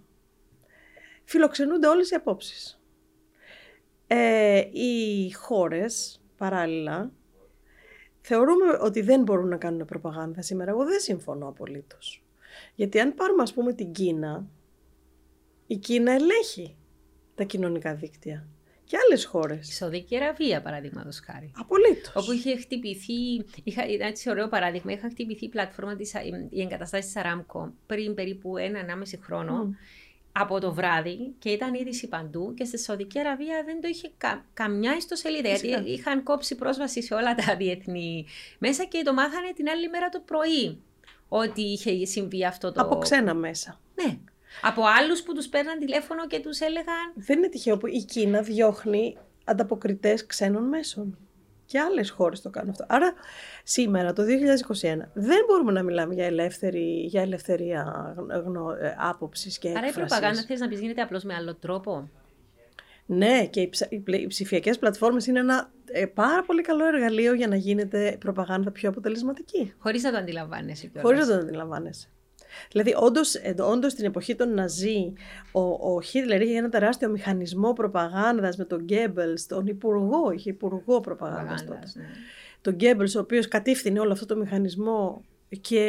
[1.24, 2.82] φιλοξενούνται όλες οι απόψεις.
[4.07, 7.11] Ε, οι χώρες, παράλληλα,
[8.21, 10.71] θεωρούμε ότι δεν μπορούν να κάνουν προπαγάνδα σήμερα.
[10.71, 12.26] Εγώ δεν συμφωνώ απολύτως.
[12.76, 14.47] Γιατί αν πάρουμε ας πούμε την Κίνα,
[15.67, 16.78] η Κίνα ελέγχει
[17.36, 18.47] τα κοινωνικά δίκτυα
[18.93, 19.69] και άλλες χώρες.
[19.69, 21.51] Η Σαουδική Αραβία, παραδείγματος χάρη.
[21.57, 22.15] Απολύτως.
[22.15, 26.13] Όπου είχε χτυπηθεί, είχα, ήταν έτσι ωραίο παράδειγμα, είχα χτυπηθεί η πλατφόρμα της,
[26.49, 29.75] η εγκαταστάση της Αραμκο πριν περίπου ένα, ενάμιση χρόνο.
[30.31, 34.45] Από το βράδυ και ήταν είδηση παντού και στη Σαουδική Αραβία δεν το είχε κα,
[34.53, 38.25] καμιά ιστοσελίδα γιατί είχαν κόψει πρόσβαση σε όλα τα διεθνή
[38.57, 40.81] μέσα και το μάθανε την άλλη μέρα το πρωί
[41.27, 42.81] ότι είχε συμβεί αυτό το...
[42.81, 43.79] Από ξένα μέσα.
[43.95, 44.17] Ναι,
[44.64, 47.14] από άλλους που τους παίρναν τηλέφωνο και τους έλεγαν.
[47.16, 51.18] Δεν είναι τυχαίο που η Κίνα διώχνει ανταποκριτές ξένων μέσων.
[51.66, 52.86] Και άλλες χώρες το κάνουν αυτό.
[52.88, 53.14] Άρα
[53.64, 58.14] σήμερα, το 2021, δεν μπορούμε να μιλάμε για, ελεύθερη, για ελευθερία
[58.45, 59.88] γνω, ε, άποψης και έκφραση.
[59.88, 62.09] Άρα η προπαγάνδα θες να πεις γίνεται απλώς με άλλο τρόπο;
[63.05, 67.47] Ναι, και οι, ψ, οι ψηφιακές πλατφόρμες είναι ένα ε, πάρα πολύ καλό εργαλείο για
[67.47, 69.74] να γίνεται προπαγάνδα πιο αποτελεσματική.
[69.78, 72.12] Χωρίς να το αντιλαμβάνεσαι Χωρίς να το αντιλαμβάνεσαι.
[72.72, 72.93] Δηλαδή,
[73.64, 75.14] όντως στην εποχή των Ναζί,
[75.51, 80.99] ο, ο Χίτλερ είχε ένα τεράστιο μηχανισμό προπαγάνδας με τον Γκέμπελς, τον υπουργό, είχε υπουργό
[80.99, 81.91] προπαγάνδας τότε.
[81.93, 82.06] Ναι.
[82.62, 85.22] Τον Γκέμπελς, ο οποίος κατήφθηνε όλο αυτό το μηχανισμό
[85.62, 85.84] και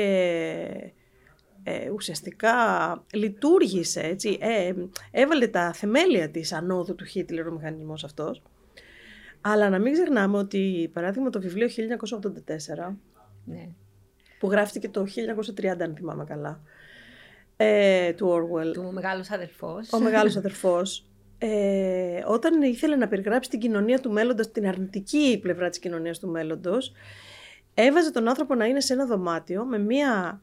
[1.63, 2.55] ε, ουσιαστικά
[3.13, 4.73] λειτουργήσε, έτσι, ε,
[5.11, 8.43] έβαλε τα θεμέλια της ανόδου του Χίτλερ ο μηχανισμός αυτός.
[9.41, 12.95] Αλλά να μην ξεχνάμε ότι, παράδειγμα, το βιβλίο 1984,
[13.45, 13.69] ναι
[14.45, 15.07] που γράφτηκε το
[15.59, 16.61] 1930 αν θυμάμαι καλά,
[17.57, 18.73] ε, του Orwell.
[18.73, 19.93] Του μεγάλος αδερφός.
[19.93, 21.07] Ο μεγάλος αδερφός.
[21.39, 26.29] Ε, όταν ήθελε να περιγράψει την κοινωνία του μέλλοντος, την αρνητική πλευρά της κοινωνίας του
[26.29, 26.93] μέλλοντος,
[27.75, 30.43] έβαζε τον άνθρωπο να είναι σε ένα δωμάτιο με μία,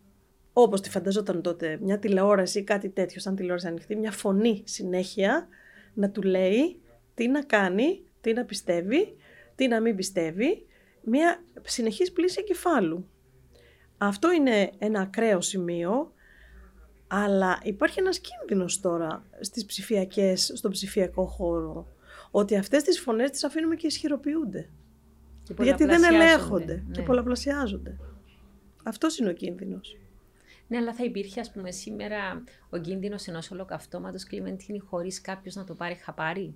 [0.54, 5.48] όπως τη φανταζόταν τότε, μια τηλεόραση ή κάτι τέτοιο, σαν τηλεόραση ανοιχτή, μια φωνή συνέχεια
[5.94, 6.82] να του λέει
[7.14, 9.16] τι να κάνει, τι να πιστεύει,
[9.56, 10.66] τι να μην πιστεύει,
[11.02, 13.06] μια συνεχής πλήση εγκεφάλου.
[14.04, 16.14] Αυτό είναι ένα ακραίο σημείο,
[17.08, 21.88] αλλά υπάρχει ένας κίνδυνος τώρα στις ψηφιακές, στον ψηφιακό χώρο,
[22.32, 24.70] ότι αυτές τις φωνές τις αφήνουμε και ισχυροποιούνται.
[25.62, 26.92] γιατί δεν ελέγχονται ναι.
[26.92, 27.98] και πολλαπλασιάζονται.
[28.84, 29.98] Αυτός είναι ο κίνδυνος.
[30.68, 35.64] Ναι, αλλά θα υπήρχε, ας πούμε, σήμερα ο κίνδυνος ενός ολοκαυτώματος Κλιμεντίνη χωρίς κάποιος να
[35.64, 36.56] το πάρει χαπάρι;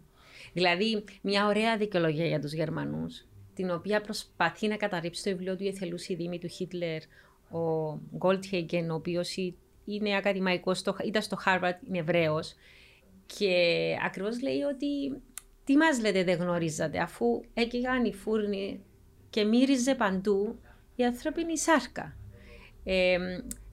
[0.53, 5.67] Δηλαδή, μια ωραία δικαιολογία για τους Γερμανούς, την οποία προσπαθεί να καταρρύψει το βιβλίο του
[5.67, 7.01] Εθελούσι Δήμη του Χίτλερ,
[7.51, 9.35] ο Goldhagen, ο οποίος
[9.85, 12.53] είναι ακαδημαϊκός, ήταν στο Harvard, είναι Εβραίος.
[13.25, 13.53] Και
[14.05, 15.21] ακριβώς λέει ότι
[15.63, 18.83] τι μας λέτε δεν γνωρίζατε, αφού έκαιγαν οι φούρνοι
[19.29, 20.59] και μύριζε παντού
[20.95, 22.17] η ανθρώπινη σάρκα.
[22.83, 23.17] Ε,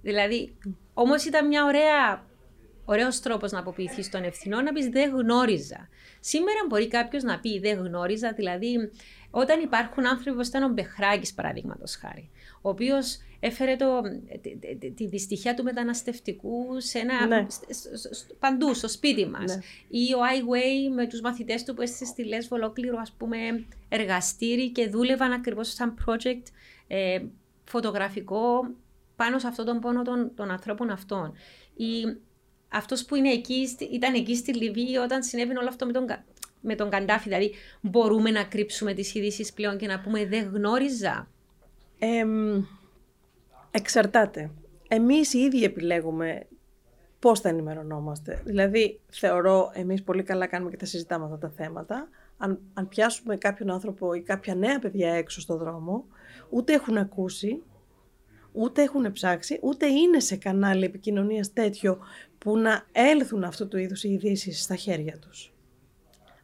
[0.02, 0.56] δηλαδή,
[0.94, 2.30] όμως ήταν μια ωραία
[2.84, 5.88] Ωραίος τρόπος να αποποιηθείς τον ευθυνό να πεις δεν γνώριζα.
[6.20, 8.90] Σήμερα μπορεί κάποιος να πει δεν γνώριζα, δηλαδή
[9.30, 12.30] όταν υπάρχουν άνθρωποι όπω ήταν ο Μπεχράκη, παραδείγματος χάρη,
[12.62, 14.00] ο οποίος έφερε το,
[14.78, 17.46] τη, τη δυστυχία του μεταναστευτικού σε ένα, ναι.
[18.38, 19.56] παντού, στο σπίτι μας.
[19.56, 19.62] Ναι.
[19.88, 23.36] Ή ο Ai με τους μαθητές του που έστησε στη Λέσβο ολόκληρο ας πούμε,
[23.88, 26.42] εργαστήρι και δούλευαν ακριβώς σαν project
[26.86, 27.20] ε,
[27.64, 28.66] φωτογραφικό
[29.16, 31.32] πάνω σε αυτόν τον πόνο των, των ανθρώπων αυτών.
[31.74, 32.16] Ή
[32.68, 36.06] αυτός που είναι εκεί, ήταν εκεί στη Λιβύη όταν συνέβαινε όλο αυτό με τον,
[36.60, 37.28] με τον Καντάφη.
[37.28, 41.28] Δηλαδή, μπορούμε να κρύψουμε τις ειδήσεις πλέον και να πούμε δεν γνώριζα.
[42.05, 42.24] Ε,
[43.70, 44.50] Εξαρτάται.
[44.88, 46.46] Εμείς οι ίδιοι επιλέγουμε
[47.18, 48.42] πώς θα ενημερωνόμαστε.
[48.44, 52.09] Δηλαδή, θεωρώ, εμείς πολύ καλά κάνουμε και τα συζητάμε αυτά τα θέματα.
[52.36, 56.05] Αν, αν πιάσουμε κάποιον άνθρωπο ή κάποια νέα παιδιά έξω στο δρόμο,
[56.50, 57.62] ούτε έχουν ακούσει,
[58.53, 61.98] ούτε έχουν ψάξει, ούτε είναι σε κανάλι επικοινωνίας τέτοιο
[62.38, 65.53] που να έλθουν αυτού του είδους οι ειδήσεις στα χέρια τους.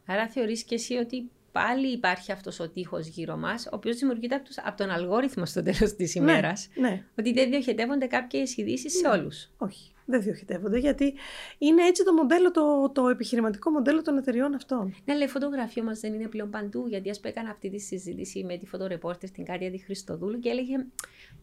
[0.05, 4.41] Άρα θεωρείς και εσύ ότι πάλι υπάρχει αυτός ο τείχος γύρω μας, ο οποίος δημιουργείται
[4.65, 6.69] από τον αλγόριθμο στο τέλος της ναι, ημέρας.
[6.75, 9.17] Ναι, Ότι δεν διοχετεύονται κάποιες ειδήσεις σε ναι.
[9.17, 9.49] όλους.
[9.57, 11.13] Όχι, δεν διοχετεύονται, γιατί
[11.57, 14.95] είναι έτσι το μοντέλο, το, το επιχειρηματικό μοντέλο των εταιριών αυτών.
[15.05, 18.43] Ναι, αλλά η φωτογραφία μας δεν είναι πλέον παντού, γιατί ας έκανα αυτή τη συζήτηση
[18.43, 20.85] με τη φωτορεπόρτερ στην Κάρια τη Χριστοδούλου και έλεγε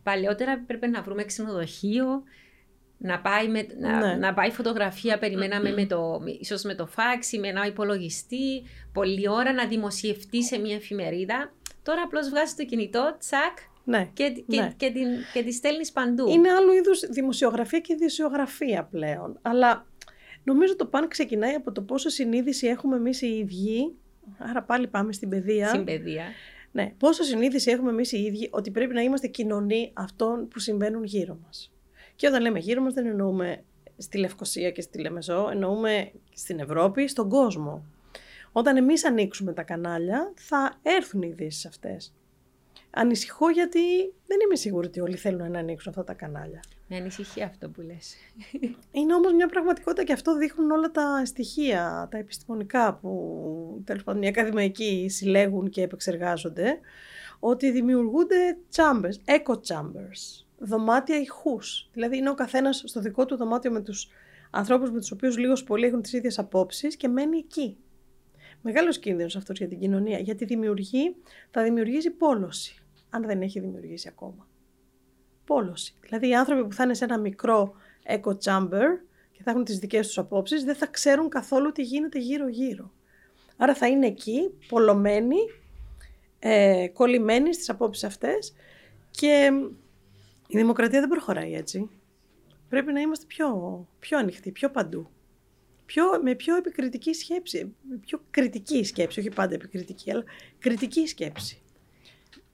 [0.03, 2.23] παλαιότερα πρέπει να βρούμε ξενοδοχείο,
[2.99, 4.15] να πάει, με, να, Ναι.
[4.15, 9.29] να πάει φωτογραφία, περιμέναμε με το, ίσως με το φάξ ή με ένα υπολογιστή, πολλή
[9.29, 11.53] ώρα να δημοσιευτεί σε μια εφημερίδα.
[11.83, 14.11] Τώρα απλώς βγάζει το κινητό, τσακ, Ναι.
[14.13, 14.73] και, και, Ναι.
[14.77, 16.29] και, την, και τη στέλνεις παντού.
[16.29, 19.39] Είναι άλλου είδους δημοσιογραφία και ειδησιογραφία πλέον.
[19.43, 19.87] Αλλά
[20.45, 23.95] νομίζω το παν ξεκινάει από το πόσο συνείδηση έχουμε εμείς οι ίδιοι,
[24.39, 25.69] άρα πάλι πάμε στην παιδεία.
[25.69, 26.25] Στην παιδεία.
[26.73, 31.05] Ναι, πόσο συνείδηση έχουμε εμείς οι ίδιοι ότι πρέπει να είμαστε κοινωνοί αυτών που συμβαίνουν
[31.05, 31.71] γύρω μας.
[32.17, 33.65] Και όταν λέμε γύρω μας δεν εννοούμε
[33.97, 37.85] στη Λευκοσία και στη Λεμεσό, εννοούμε στην Ευρώπη, στον κόσμο.
[38.53, 42.15] Όταν εμείς ανοίξουμε τα κανάλια θα έρθουν οι ειδήσεις αυτές.
[42.91, 43.81] Ανησυχώ γιατί
[44.27, 46.61] δεν είμαι σίγουρη ότι όλοι θέλουν να ανοίξουν αυτά τα κανάλια.
[46.89, 48.15] Με ανησυχεί αυτό που λες.
[48.99, 54.23] Είναι όμως μια πραγματικότητα και αυτό δείχνουν όλα τα στοιχεία, τα επιστημονικά που τέλος πάντων
[54.23, 56.79] οι ακαδημαϊκοί συλλέγουν και επεξεργάζονται,
[57.39, 61.89] ότι δημιουργούνται chambers, echo chambers, δωμάτια ηχούς.
[61.93, 64.09] Δηλαδή είναι ο καθένας στο δικό του δωμάτιο με τους
[64.51, 67.77] ανθρώπους με τους οποίους λίγος πολύ έχουν τις ίδιες απόψεις και μένει εκεί.
[68.63, 71.17] Μεγάλος κίνδυνος αυτός για την κοινωνία, γιατί δημιουργεί,
[71.51, 74.49] θα δημιουργήσει πόλωση, αν δεν έχει δημιουργήσει ακόμα.
[75.45, 75.95] Πόλωση.
[76.01, 77.75] Δηλαδή οι άνθρωποι που θα είναι σε ένα μικρό
[78.09, 78.83] echo chamber
[79.33, 82.93] και θα έχουν τις δικές τους απόψεις, δεν θα ξέρουν καθόλου τι γίνεται γύρω-γύρω.
[83.57, 85.37] Άρα θα είναι εκεί, πολλωμένοι,
[86.39, 88.55] ε, κολλημένοι στις απόψεις αυτές
[89.11, 89.51] και
[90.47, 91.91] η δημοκρατία δεν προχωράει έτσι.
[92.69, 93.49] Πρέπει να είμαστε πιο,
[93.99, 95.11] πιο ανοιχτοί, πιο παντού.
[95.87, 100.25] Πιο, με πιο επικριτική σκέψη, με πιο κριτική σκέψη, όχι πάντα επικριτική, αλλά
[100.59, 101.61] κριτική σκέψη.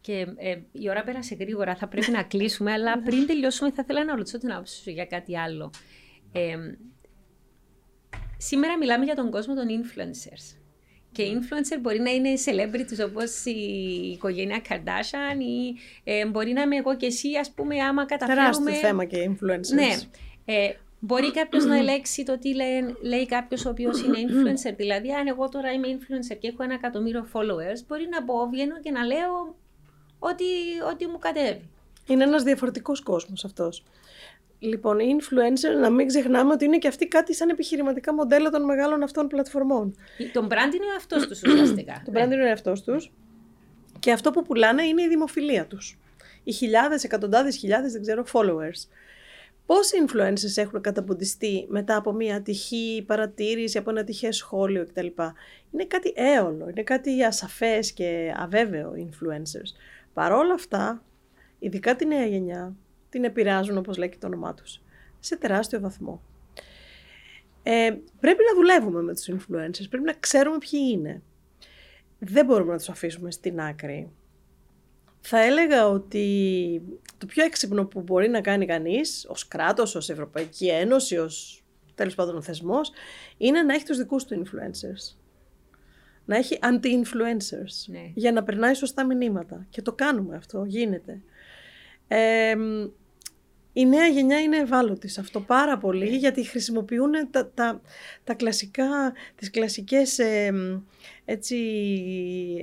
[0.01, 4.05] Και ε, η ώρα πέρασε γρήγορα, θα πρέπει να κλείσουμε, αλλά πριν τελειώσουμε θα ήθελα
[4.05, 5.70] να ρωτήσω την άποψη σου για κάτι άλλο.
[6.32, 6.57] Ε,
[8.36, 10.62] σήμερα μιλάμε για τον κόσμο των influencers.
[11.13, 13.51] Και influencer μπορεί να είναι celebrities όπως η
[14.13, 18.45] οικογένεια Kardashian ή ε, μπορεί να είμαι εγώ και εσύ, ας πούμε, άμα καταφέρουμε...
[18.45, 19.75] Τεράστιο θέμα και influencers.
[19.75, 19.97] Ναι.
[20.45, 24.75] Ε, μπορεί κάποιος να ελέγξει το τι λέει, λέει κάποιος ο οποίος είναι influencer.
[24.77, 28.81] Δηλαδή, αν εγώ τώρα είμαι influencer και έχω ένα εκατομμύριο followers, μπορεί να πω, βγαίνω
[28.81, 29.57] και να λέω
[30.19, 30.45] ότι,
[30.91, 31.69] ότι μου κατέβει.
[32.07, 33.85] Είναι ένας διαφορετικός κόσμος αυτός.
[34.65, 38.65] Λοιπόν, οι influencer, να μην ξεχνάμε ότι είναι και αυτοί κάτι σαν επιχειρηματικά μοντέλα των
[38.65, 39.97] μεγάλων αυτών πλατφορμών.
[40.33, 42.03] Τον brand είναι ο αυτό τους ουσιαστικά.
[42.05, 43.13] Το brand είναι ο εαυτός τους
[43.99, 45.99] και αυτό που πουλάνε είναι η δημοφιλία τους.
[46.45, 48.89] Οι χιλιάδες, εκατοντάδες χιλιάδες, δεν ξέρω, followers.
[49.67, 55.07] Πόσοι influencers έχουν καταποντιστεί μετά από μια ατυχή παρατήρηση, από ένα τυχαίο σχόλιο κτλ.
[55.71, 59.77] Είναι κάτι έολο, είναι κάτι ασαφές και αβέβαιο οι influencers.
[60.13, 61.03] Παρόλα αυτά,
[61.59, 62.77] ειδικά τη νέα γενιά,
[63.13, 64.83] την επηρεάζουν όπως λέει και το όνομά τους,
[65.21, 66.23] σε τεράστιο βαθμό.
[67.63, 67.91] Ε,
[68.21, 71.23] πρέπει να δουλεύουμε με τους influencers, πρέπει να ξέρουμε ποιοι είναι.
[72.19, 74.11] Δεν μπορούμε να τους αφήσουμε στην άκρη.
[75.21, 76.83] Θα έλεγα ότι
[77.19, 82.15] το πιο έξυπνο που μπορεί να κάνει κανείς, ως κράτος, ως Ευρωπαϊκή Ένωση, ως τέλος
[82.15, 82.93] πάντων ο θεσμός,
[83.37, 85.17] είναι να έχει τους δικούς του influencers.
[86.25, 88.11] Να έχει anti-influencers, Ναι.
[88.15, 89.67] για να περνάει σωστά μηνύματα.
[89.71, 91.23] Και το κάνουμε αυτό, γίνεται.
[92.09, 92.55] Ε,
[93.73, 97.81] η νέα γενιά είναι ευάλωτης σε αυτό πάρα πολύ γιατί χρησιμοποιούν τα, τα,
[98.25, 100.53] τα κλασικά, τις κλασικές ε,
[101.25, 101.57] έτσι,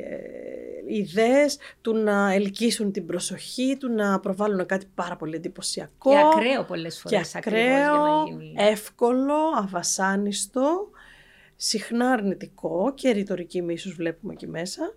[0.03, 6.11] ε, ιδέες του να ελκύσουν την προσοχή, του να προβάλλουν κάτι πάρα πολύ εντυπωσιακό.
[6.11, 8.53] Και ακραίο πολλές και φορές ακριβώς για ακραίο, να γίνει.
[8.57, 10.89] εύκολο, αβασάνιστο,
[11.55, 14.93] συχνά αρνητικό και ρητορική μίσους βλέπουμε εκεί μέσα.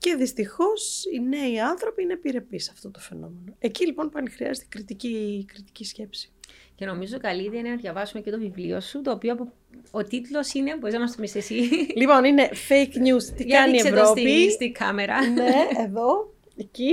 [0.00, 3.54] Και δυστυχώς οι νέοι άνθρωποι είναι επιρρεπείς σε αυτό το φαινόμενο.
[3.58, 6.30] Εκεί λοιπόν πάλι χρειάζεται κριτική, κριτική σκέψη.
[6.74, 9.52] Και νομίζω καλή ιδέα είναι να διαβάσουμε και το βιβλίο σου, το οποίο από-
[9.90, 10.76] ο τίτλος είναι.
[10.76, 11.54] Μπορείς να μας το πεις εσύ.
[11.96, 13.22] λοιπόν, είναι fake news.
[13.36, 15.26] Τι Για κάνει η δείξε το Ευρώπη; στη, στη κάμερα.
[15.28, 15.50] ναι,
[15.86, 16.92] εδώ, εκεί.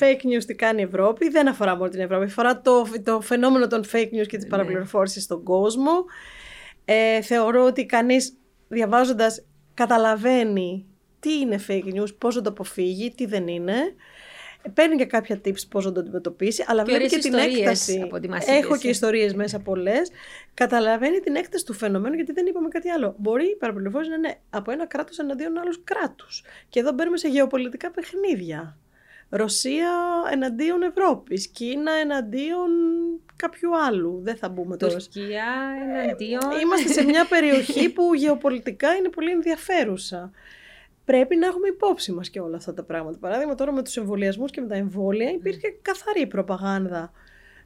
[0.00, 2.24] Fake news τι κάνει η Ευρώπη; Δεν αφορά μόνο την Ευρώπη.
[2.24, 4.48] Αφορά το, το φαινόμενο των fake news και της Ναι.
[4.50, 6.04] παραπληροφόρησης στον κόσμο.
[6.84, 8.32] Ε, θεωρώ ότι κανείς
[8.68, 10.86] διαβάζοντας καταλαβαίνει
[11.22, 13.74] τι είναι fake news, πώς να το αποφύγει, τι δεν είναι.
[14.62, 17.32] Ε, Παίρνει και κάποια tips πώς να το αντιμετωπίσει, αλλά Και βλέπει ωραίες και την
[17.38, 18.00] ιστορίες έκταση.
[18.02, 18.90] από ό,τι μας Έχω είπες, και ε.
[18.90, 19.96] ιστορίες μέσα πολλέ.
[20.54, 23.14] Καταλαβαίνει την έκταση του φαινομένου, γιατί δεν είπαμε κάτι άλλο.
[23.18, 26.42] Μπορεί η παραπληροφόρηση να είναι από ένα κράτος εναντίον άλλους κράτους.
[26.68, 28.76] Και εδώ μπαίνουμε σε γεωπολιτικά παιχνίδια.
[29.28, 29.90] Ρωσία
[30.32, 32.70] εναντίον Ευρώπης, Κίνα εναντίον
[33.36, 34.20] κάποιου άλλου.
[34.22, 34.98] Δεν θα μπούμε τώρα.
[35.00, 35.44] σε- Τουρκία
[36.02, 36.40] εναντίον.
[36.62, 40.30] Είμαστε σε μια περιοχή που γεωπολιτικά είναι πολύ ενδιαφέρουσα.
[41.12, 43.18] Πρέπει να έχουμε υπόψη μας και όλα αυτά τα πράγματα.
[43.18, 47.12] Παράδειγμα τώρα με τους εμβολιασμούς και με τα εμβόλια υπήρχε καθαρή προπαγάνδα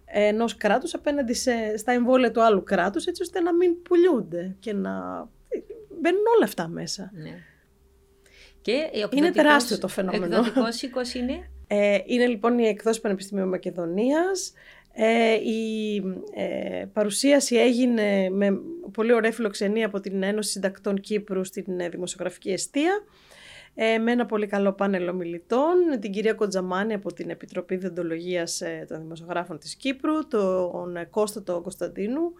[0.04, 4.72] ενός κράτους απέναντι σε, στα εμβόλια του άλλου κράτους έτσι ώστε να μην πουλιούνται και
[4.72, 4.92] να
[6.00, 7.10] μπαίνουν όλα αυτά μέσα.
[7.14, 7.38] Ναι.
[8.60, 10.36] Και ο Είναι εκδοτικός- τεράστιο το φαινόμενο.
[10.36, 14.52] Ο εκδοτικός οίκος είναι; Ε, είναι λοιπόν η εκδόση Πανεπιστημίου Μακεδονίας.
[14.92, 15.96] Ε, η
[16.34, 18.60] ε, παρουσίαση έγινε με
[18.92, 23.04] πολύ ωραία φιλοξενία από την Ένωση Συντακτών Κύπρου στην ε, Δημοσιογραφική Εστία
[23.78, 28.84] ε, με ένα πολύ καλό πάνελ ομιλητών, την κυρία Κοντζαμάνη από την Επιτροπή Διοντολογίας ε,
[28.88, 32.32] των Δημοσιογράφων της Κύπρου, τον Κώστα τον Κωνσταντίνου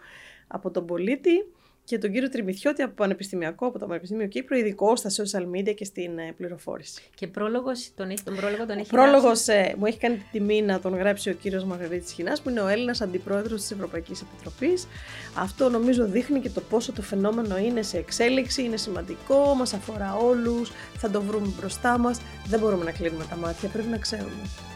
[0.47, 1.45] από τον Πολίτη
[1.87, 5.84] και τον κύριο Τριμηθιώτη από Πανεπιστημιακό, από το Πανεπιστήμιο Κύπρου, ειδικό στα social media και
[5.84, 7.03] στην ε, πληροφόρηση.
[7.14, 10.62] Και πρόλογος, τον, έχει, τον πρόλογο τον έχει Πρόλογος ε, μου έχει κάνει τη τιμή
[10.62, 14.87] να τον γράψει ο κύριος Μαργαρίτη Χινά, που είναι ο Έλληνας αντιπρόεδρος της Ευρωπαϊκής Επιτροπής.
[15.34, 20.16] Αυτό νομίζω δείχνει και το πόσο το φαινόμενο είναι σε εξέλιξη, είναι σημαντικό, μας αφορά
[20.16, 22.20] όλους, θα το βρούμε μπροστά μας.
[22.47, 24.76] Δεν μπορούμε να κλείνουμε τα μάτια, πρέπει να ξέρουμε.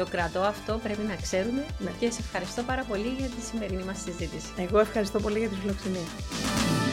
[0.00, 1.90] Το κρατώ αυτό, πρέπει να ξέρουμε ναι.
[1.98, 4.48] και σε ευχαριστώ πάρα πολύ για τη σημερινή μας συζήτηση.
[4.56, 6.89] Εγώ ευχαριστώ πολύ για τη φιλοξενία.